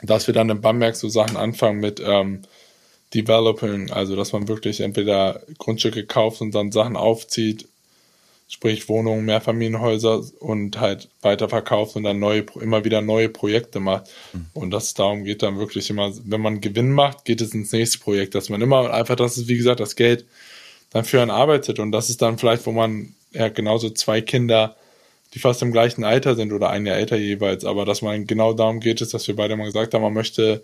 [0.01, 2.41] dass wir dann in Bamberg so Sachen anfangen mit ähm,
[3.13, 7.67] Developing, also dass man wirklich entweder Grundstücke kauft und dann Sachen aufzieht
[8.53, 14.11] sprich Wohnungen, Mehrfamilienhäuser und halt weiterverkauft und dann neue, immer wieder neue Projekte macht.
[14.31, 14.45] Mhm.
[14.53, 17.97] Und das darum geht dann wirklich immer, wenn man Gewinn macht, geht es ins nächste
[17.97, 20.25] Projekt, dass man immer einfach, das ist wie gesagt das Geld
[20.91, 24.75] dann für einen arbeitet und das ist dann vielleicht, wo man ja genauso zwei Kinder,
[25.33, 28.53] die fast im gleichen Alter sind oder ein Jahr älter jeweils, aber dass man genau
[28.53, 30.63] darum geht, ist, dass wir beide mal gesagt haben, man möchte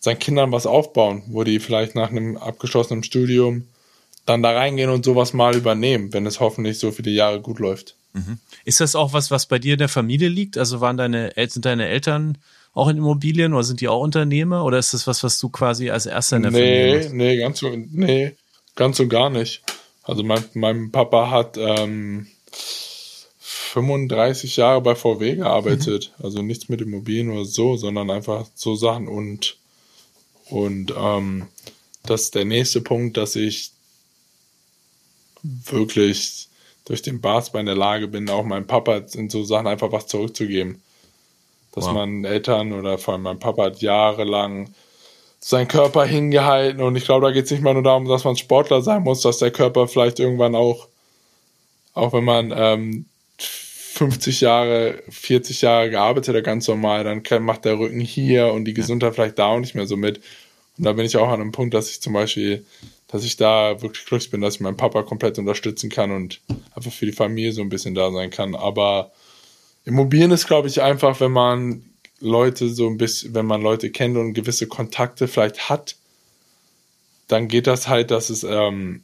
[0.00, 3.68] seinen Kindern was aufbauen, wo die vielleicht nach einem abgeschlossenen Studium
[4.26, 7.96] dann da reingehen und sowas mal übernehmen, wenn es hoffentlich so viele Jahre gut läuft.
[8.12, 8.38] Mhm.
[8.64, 10.58] Ist das auch was, was bei dir in der Familie liegt?
[10.58, 12.38] Also waren deine, sind deine Eltern
[12.74, 15.90] auch in Immobilien oder sind die auch Unternehmer oder ist das was, was du quasi
[15.90, 17.14] als erster in der nee, Familie machst?
[17.14, 18.36] Nee, ganz so, nee,
[18.76, 19.62] ganz so gar nicht.
[20.04, 22.26] Also mein, mein Papa hat, ähm,
[23.72, 26.12] 35 Jahre bei VW gearbeitet.
[26.18, 26.24] Mhm.
[26.24, 29.56] Also nichts mit Immobilien oder so, sondern einfach so Sachen und,
[30.50, 31.46] und ähm,
[32.04, 33.71] das ist der nächste Punkt, dass ich
[35.42, 36.48] wirklich
[36.84, 40.06] durch den Basketball in der Lage bin, auch meinem Papa in so Sachen einfach was
[40.06, 40.82] zurückzugeben.
[41.72, 41.94] Dass wow.
[41.94, 44.74] man Eltern oder vor allem mein Papa hat jahrelang
[45.40, 48.36] seinen Körper hingehalten und ich glaube, da geht es nicht mal nur darum, dass man
[48.36, 50.86] Sportler sein muss, dass der Körper vielleicht irgendwann auch,
[51.94, 53.06] auch wenn man ähm,
[53.38, 58.64] 50 Jahre, 40 Jahre gearbeitet hat, ganz normal, dann kann, macht der Rücken hier und
[58.66, 60.18] die Gesundheit vielleicht da auch nicht mehr so mit.
[60.78, 62.64] Und da bin ich auch an einem Punkt, dass ich zum Beispiel
[63.12, 66.40] dass ich da wirklich glücklich bin, dass ich meinen Papa komplett unterstützen kann und
[66.74, 68.54] einfach für die Familie so ein bisschen da sein kann.
[68.54, 69.12] Aber
[69.84, 71.84] Immobilien ist, glaube ich, einfach, wenn man
[72.20, 75.96] Leute so ein bisschen, wenn man Leute kennt und gewisse Kontakte vielleicht hat,
[77.28, 79.02] dann geht das halt, dass es ähm,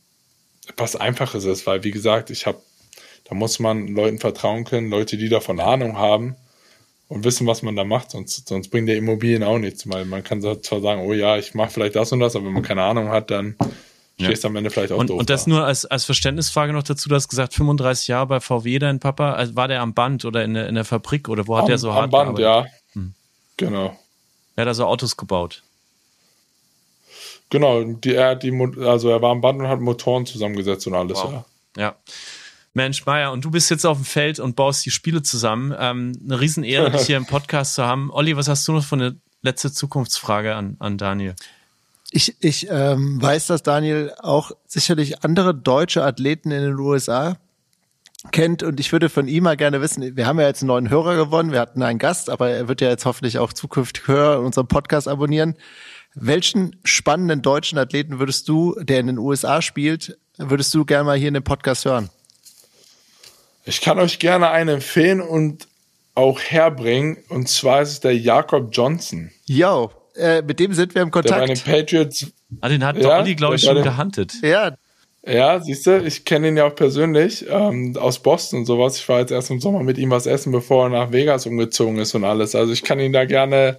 [0.78, 2.62] was Einfaches ist, weil wie gesagt, ich habe,
[3.24, 6.34] da muss man Leuten vertrauen können, Leute, die davon Ahnung haben
[7.08, 10.24] und wissen, was man da macht, sonst, sonst bringt der Immobilien auch nichts, weil man
[10.24, 12.84] kann zwar sagen, oh ja, ich mache vielleicht das und das, aber wenn man keine
[12.84, 13.54] Ahnung hat, dann
[14.20, 14.50] stehst ja.
[14.50, 15.20] am Ende vielleicht auch und, doof.
[15.20, 15.50] Und das da.
[15.50, 19.32] nur als, als Verständnisfrage noch dazu, du hast gesagt, 35 Jahre bei VW, dein Papa,
[19.32, 21.78] also war der am Band oder in der, in der Fabrik oder wo hat der
[21.78, 22.72] so hart Am Band, gearbeitet?
[22.94, 23.00] ja.
[23.00, 23.14] Hm.
[23.56, 23.98] Genau.
[24.56, 25.62] Er hat also Autos gebaut.
[27.50, 28.52] Genau, die, er die,
[28.84, 31.32] also er war am Band und hat Motoren zusammengesetzt und alles, wow.
[31.32, 31.44] ja.
[31.76, 31.96] Ja.
[32.74, 35.74] Mensch, Meier, und du bist jetzt auf dem Feld und baust die Spiele zusammen.
[35.78, 38.10] Ähm, eine Riesenehre, dich hier im Podcast zu haben.
[38.10, 41.34] Olli, was hast du noch für eine letzte Zukunftsfrage an, an Daniel?
[42.10, 47.36] Ich, ich ähm, weiß, dass Daniel auch sicherlich andere deutsche Athleten in den USA
[48.32, 50.90] kennt und ich würde von ihm mal gerne wissen, wir haben ja jetzt einen neuen
[50.90, 54.40] Hörer gewonnen, wir hatten einen Gast, aber er wird ja jetzt hoffentlich auch zukünftig hören
[54.40, 55.54] und unseren Podcast abonnieren.
[56.14, 61.18] Welchen spannenden deutschen Athleten würdest du, der in den USA spielt, würdest du gerne mal
[61.18, 62.10] hier in dem Podcast hören?
[63.64, 65.68] Ich kann euch gerne einen empfehlen und
[66.14, 69.30] auch herbringen und zwar ist es der Jakob Johnson.
[69.46, 71.40] Yo, äh, mit dem sind wir im Kontakt.
[71.40, 72.26] Der bei den Patriots.
[72.60, 74.34] Ah, den hat ja, Olli, glaube ich, schon gehandelt.
[74.42, 74.74] Ja.
[75.26, 78.96] Ja, siehst du, ich kenne ihn ja auch persönlich ähm, aus Boston und sowas.
[78.96, 81.98] Ich war jetzt erst im Sommer mit ihm was essen, bevor er nach Vegas umgezogen
[81.98, 82.54] ist und alles.
[82.54, 83.78] Also ich kann ihn da gerne,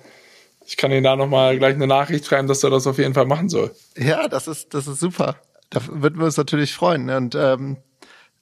[0.68, 3.26] ich kann ihn da nochmal gleich eine Nachricht schreiben, dass er das auf jeden Fall
[3.26, 3.72] machen soll.
[3.98, 5.38] Ja, das ist, das ist super.
[5.70, 7.10] Da würden wir uns natürlich freuen.
[7.10, 7.78] Und ähm,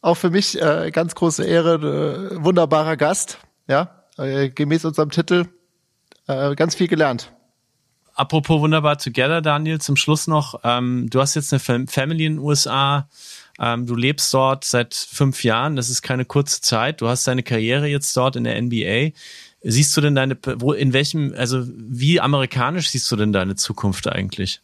[0.02, 3.38] auch für mich äh, ganz große Ehre, äh, wunderbarer Gast.
[3.70, 5.46] Ja, äh, gemäß unserem Titel
[6.28, 7.32] äh, ganz viel gelernt.
[8.18, 10.62] Apropos wunderbar Together, Daniel, zum Schluss noch.
[10.64, 13.08] Ähm, du hast jetzt eine Family in den USA.
[13.60, 15.76] Ähm, du lebst dort seit fünf Jahren.
[15.76, 17.00] Das ist keine kurze Zeit.
[17.00, 19.12] Du hast deine Karriere jetzt dort in der NBA.
[19.62, 24.08] Siehst du denn deine, wo, in welchem, also wie amerikanisch siehst du denn deine Zukunft
[24.08, 24.62] eigentlich?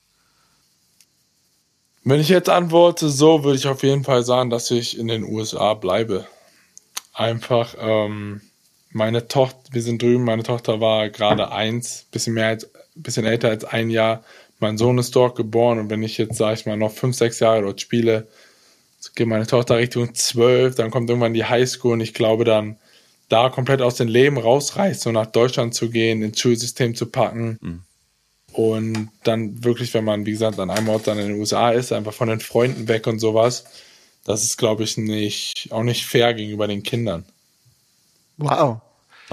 [2.04, 5.24] Wenn ich jetzt antworte, so würde ich auf jeden Fall sagen, dass ich in den
[5.24, 6.26] USA bleibe.
[7.14, 8.42] Einfach, ähm,
[8.90, 13.50] meine Tochter, wir sind drüben, meine Tochter war gerade eins, bisschen mehr als bisschen älter
[13.50, 14.24] als ein Jahr.
[14.60, 17.40] Mein Sohn ist dort geboren und wenn ich jetzt, sage ich mal, noch fünf, sechs
[17.40, 18.28] Jahre dort spiele,
[19.16, 22.78] geht meine Tochter Richtung zwölf, dann kommt irgendwann die Highschool und ich glaube dann,
[23.30, 27.58] da komplett aus dem Leben rausreißt, so nach Deutschland zu gehen, ins Schulsystem zu packen.
[27.62, 27.82] Mhm.
[28.54, 31.92] Und dann wirklich, wenn man, wie gesagt, an einem Ort dann in den USA ist,
[31.92, 33.66] einfach von den Freunden weg und sowas,
[34.26, 37.26] das ist, glaube ich, nicht, auch nicht fair gegenüber den Kindern.
[38.38, 38.82] Wow.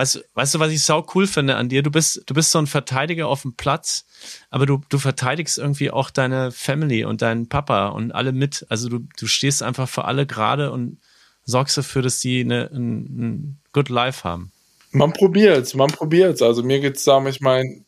[0.01, 1.83] Weißt, weißt du, was ich sau cool finde an dir?
[1.83, 4.07] Du bist, du bist so ein Verteidiger auf dem Platz,
[4.49, 8.65] aber du, du verteidigst irgendwie auch deine Family und deinen Papa und alle mit.
[8.71, 11.03] Also du, du stehst einfach für alle gerade und
[11.45, 14.53] sorgst dafür, dass die eine, ein, ein good life haben.
[14.91, 16.41] Man probiert's, man probiert's.
[16.41, 17.85] Also mir geht's darum, ich meine,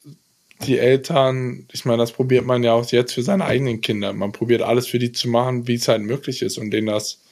[0.66, 4.12] die Eltern, ich meine, das probiert man ja auch jetzt für seine eigenen Kinder.
[4.12, 7.22] Man probiert alles für die zu machen, wie es halt möglich ist und denen das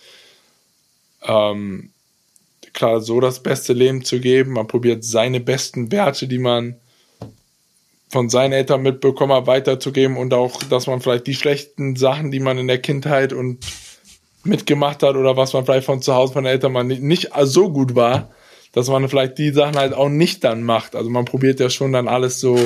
[1.23, 1.91] ähm,
[2.73, 4.53] klar so das beste Leben zu geben.
[4.53, 6.77] Man probiert seine besten Werte, die man
[8.11, 12.41] von seinen Eltern mitbekommen hat, weiterzugeben und auch, dass man vielleicht die schlechten Sachen, die
[12.41, 13.65] man in der Kindheit und
[14.43, 17.95] mitgemacht hat oder was man vielleicht von zu Hause von den Eltern nicht so gut
[17.95, 18.31] war,
[18.73, 20.97] dass man vielleicht die Sachen halt auch nicht dann macht.
[20.97, 22.57] Also man probiert ja schon dann alles so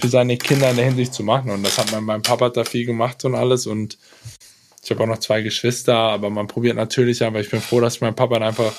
[0.00, 2.64] für seine Kinder in der Hinsicht zu machen und das hat man mein Papa da
[2.64, 3.98] viel gemacht und alles und
[4.82, 8.00] ich habe auch noch zwei Geschwister, aber man probiert natürlich, aber ich bin froh, dass
[8.00, 8.72] mein Papa einfach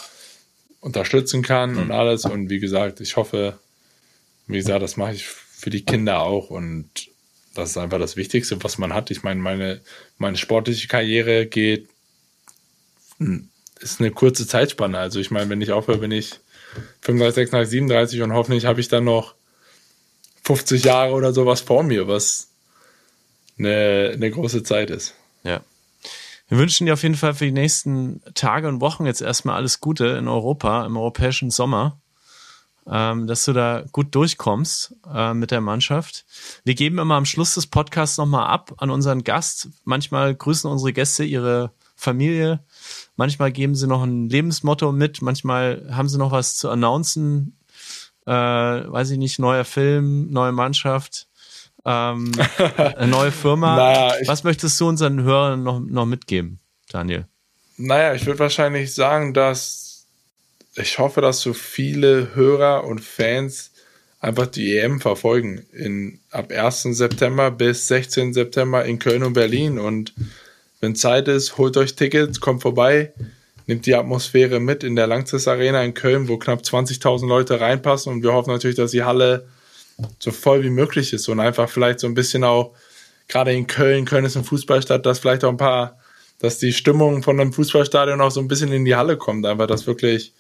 [0.82, 1.78] unterstützen kann mhm.
[1.80, 2.26] und alles.
[2.26, 3.60] Und wie gesagt, ich hoffe,
[4.48, 6.50] wie gesagt, das mache ich für die Kinder auch.
[6.50, 6.90] Und
[7.54, 9.12] das ist einfach das Wichtigste, was man hat.
[9.12, 9.82] Ich meine, meine,
[10.18, 11.90] meine sportliche Karriere geht,
[13.18, 13.50] hm,
[13.80, 14.98] ist eine kurze Zeitspanne.
[14.98, 16.40] Also ich meine, wenn ich aufhöre, bin ich
[17.02, 19.36] 35, 36, 37 und hoffentlich habe ich dann noch
[20.44, 22.50] 50 Jahre oder sowas vor mir, was
[23.58, 25.16] eine, eine große Zeit ist.
[25.44, 25.64] Ja.
[26.50, 29.82] Wir wünschen dir auf jeden Fall für die nächsten Tage und Wochen jetzt erstmal alles
[29.82, 32.02] Gute in Europa, im europäischen Sommer,
[32.90, 36.26] ähm, dass du da gut durchkommst äh, mit der Mannschaft.
[36.64, 39.70] Wir geben immer am Schluss des Podcasts nochmal ab an unseren Gast.
[39.84, 42.64] Manchmal grüßen unsere Gäste ihre Familie,
[43.16, 47.60] manchmal geben sie noch ein Lebensmotto mit, manchmal haben sie noch was zu announcen.
[48.26, 51.29] Äh, weiß ich nicht, neuer Film, neue Mannschaft
[51.86, 52.32] ähm,
[52.78, 53.76] eine neue Firma.
[53.76, 56.60] naja, Was möchtest du unseren Hörern noch, noch mitgeben,
[56.92, 57.26] Daniel?
[57.78, 59.90] Naja, ich würde wahrscheinlich sagen, dass
[60.76, 63.72] ich hoffe, dass so viele Hörer und Fans
[64.20, 65.66] einfach die EM verfolgen.
[65.72, 66.84] In, ab 1.
[66.84, 68.34] September bis 16.
[68.34, 69.80] September in Köln und Berlin.
[69.80, 70.14] Und
[70.80, 73.14] wenn Zeit ist, holt euch Tickets, kommt vorbei,
[73.68, 78.12] nimmt die Atmosphäre mit in der Langzis Arena in Köln, wo knapp 20.000 Leute reinpassen.
[78.12, 79.48] Und wir hoffen natürlich, dass die Halle
[80.20, 82.74] so voll wie möglich ist und einfach vielleicht so ein bisschen auch,
[83.28, 85.98] gerade in Köln, Köln ist eine Fußballstadt, dass vielleicht auch ein paar,
[86.40, 89.68] dass die Stimmung von einem Fußballstadion auch so ein bisschen in die Halle kommt, einfach,
[89.68, 90.34] dass wirklich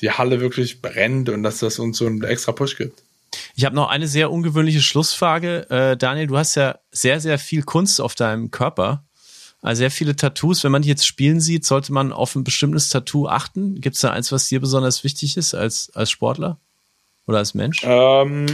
[0.00, 3.02] die Halle wirklich brennt und dass das uns so einen extra Push gibt.
[3.54, 5.68] Ich habe noch eine sehr ungewöhnliche Schlussfrage.
[5.70, 9.04] Äh, Daniel, du hast ja sehr, sehr viel Kunst auf deinem Körper.
[9.60, 10.62] Also sehr viele Tattoos.
[10.64, 13.80] Wenn man die jetzt spielen sieht, sollte man auf ein bestimmtes Tattoo achten.
[13.80, 16.58] Gibt es da eins, was dir besonders wichtig ist als, als Sportler
[17.26, 17.80] oder als Mensch?
[17.82, 18.46] Ähm,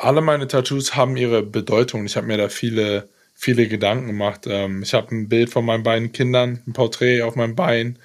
[0.00, 2.06] alle meine Tattoos haben ihre Bedeutung.
[2.06, 4.46] Ich habe mir da viele, viele Gedanken gemacht.
[4.46, 7.98] Ähm, ich habe ein Bild von meinen beiden Kindern, ein Porträt auf meinem Bein.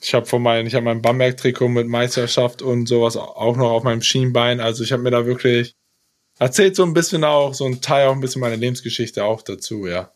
[0.00, 3.84] Ich habe von meinen, ich habe mein Bamberg-Trikot mit Meisterschaft und sowas auch noch auf
[3.84, 4.60] meinem Schienbein.
[4.60, 5.76] Also ich habe mir da wirklich
[6.40, 9.86] erzählt so ein bisschen auch, so ein Teil auch ein bisschen meine Lebensgeschichte auch dazu,
[9.86, 10.10] ja.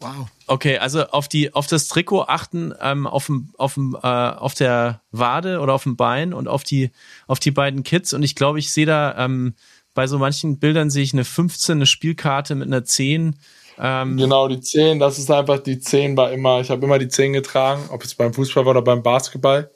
[0.00, 0.28] Wow.
[0.46, 4.52] Okay, also auf die auf das Trikot achten, ähm, auf dem auf dem äh, auf
[4.52, 6.90] der Wade oder auf dem Bein und auf die
[7.26, 9.54] auf die beiden Kids und ich glaube, ich sehe da ähm,
[9.94, 13.36] bei so manchen Bildern sehe ich eine 15, eine Spielkarte mit einer 10.
[13.78, 17.08] Ähm genau, die 10, das ist einfach die 10 war immer, ich habe immer die
[17.08, 19.70] 10 getragen, ob es beim Fußball war oder beim Basketball.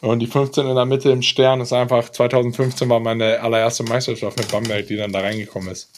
[0.00, 4.36] Und die 15 in der Mitte im Stern ist einfach, 2015 war meine allererste Meisterschaft
[4.36, 5.90] mit Bamberg, die dann da reingekommen ist.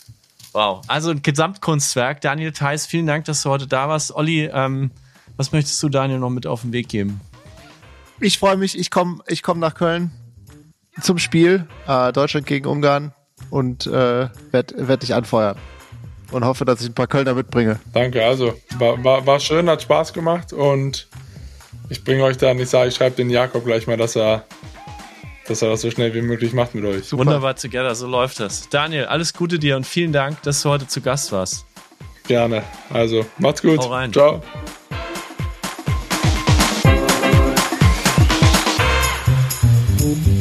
[0.53, 2.21] Wow, also ein Gesamtkunstwerk.
[2.21, 4.15] Daniel Theiss, vielen Dank, dass du heute da warst.
[4.15, 4.91] Olli, ähm,
[5.37, 7.21] was möchtest du Daniel noch mit auf den Weg geben?
[8.21, 10.11] Ich freue mich, ich komme ich komm nach Köln
[11.03, 11.67] zum Spiel.
[11.87, 13.13] Äh, Deutschland gegen Ungarn
[13.51, 15.57] und äh, werde werd dich anfeuern.
[16.33, 17.79] Und hoffe, dass ich ein paar Kölner mitbringe.
[17.93, 21.07] Danke, also war, war, war schön, hat Spaß gemacht und
[21.89, 24.45] ich bringe euch dann, ich sage, ich schreibe den Jakob gleich mal, dass er,
[25.47, 27.05] dass er das so schnell wie möglich macht mit euch.
[27.05, 27.27] Super.
[27.27, 28.69] Wunderbar together, so läuft das.
[28.69, 31.65] Daniel, alles Gute dir und vielen Dank, dass du heute zu Gast warst.
[32.27, 32.65] Gerne.
[32.91, 33.79] Also, macht's gut.
[33.79, 34.13] Hau rein.
[34.13, 34.43] Ciao.
[40.07, 40.36] Thank.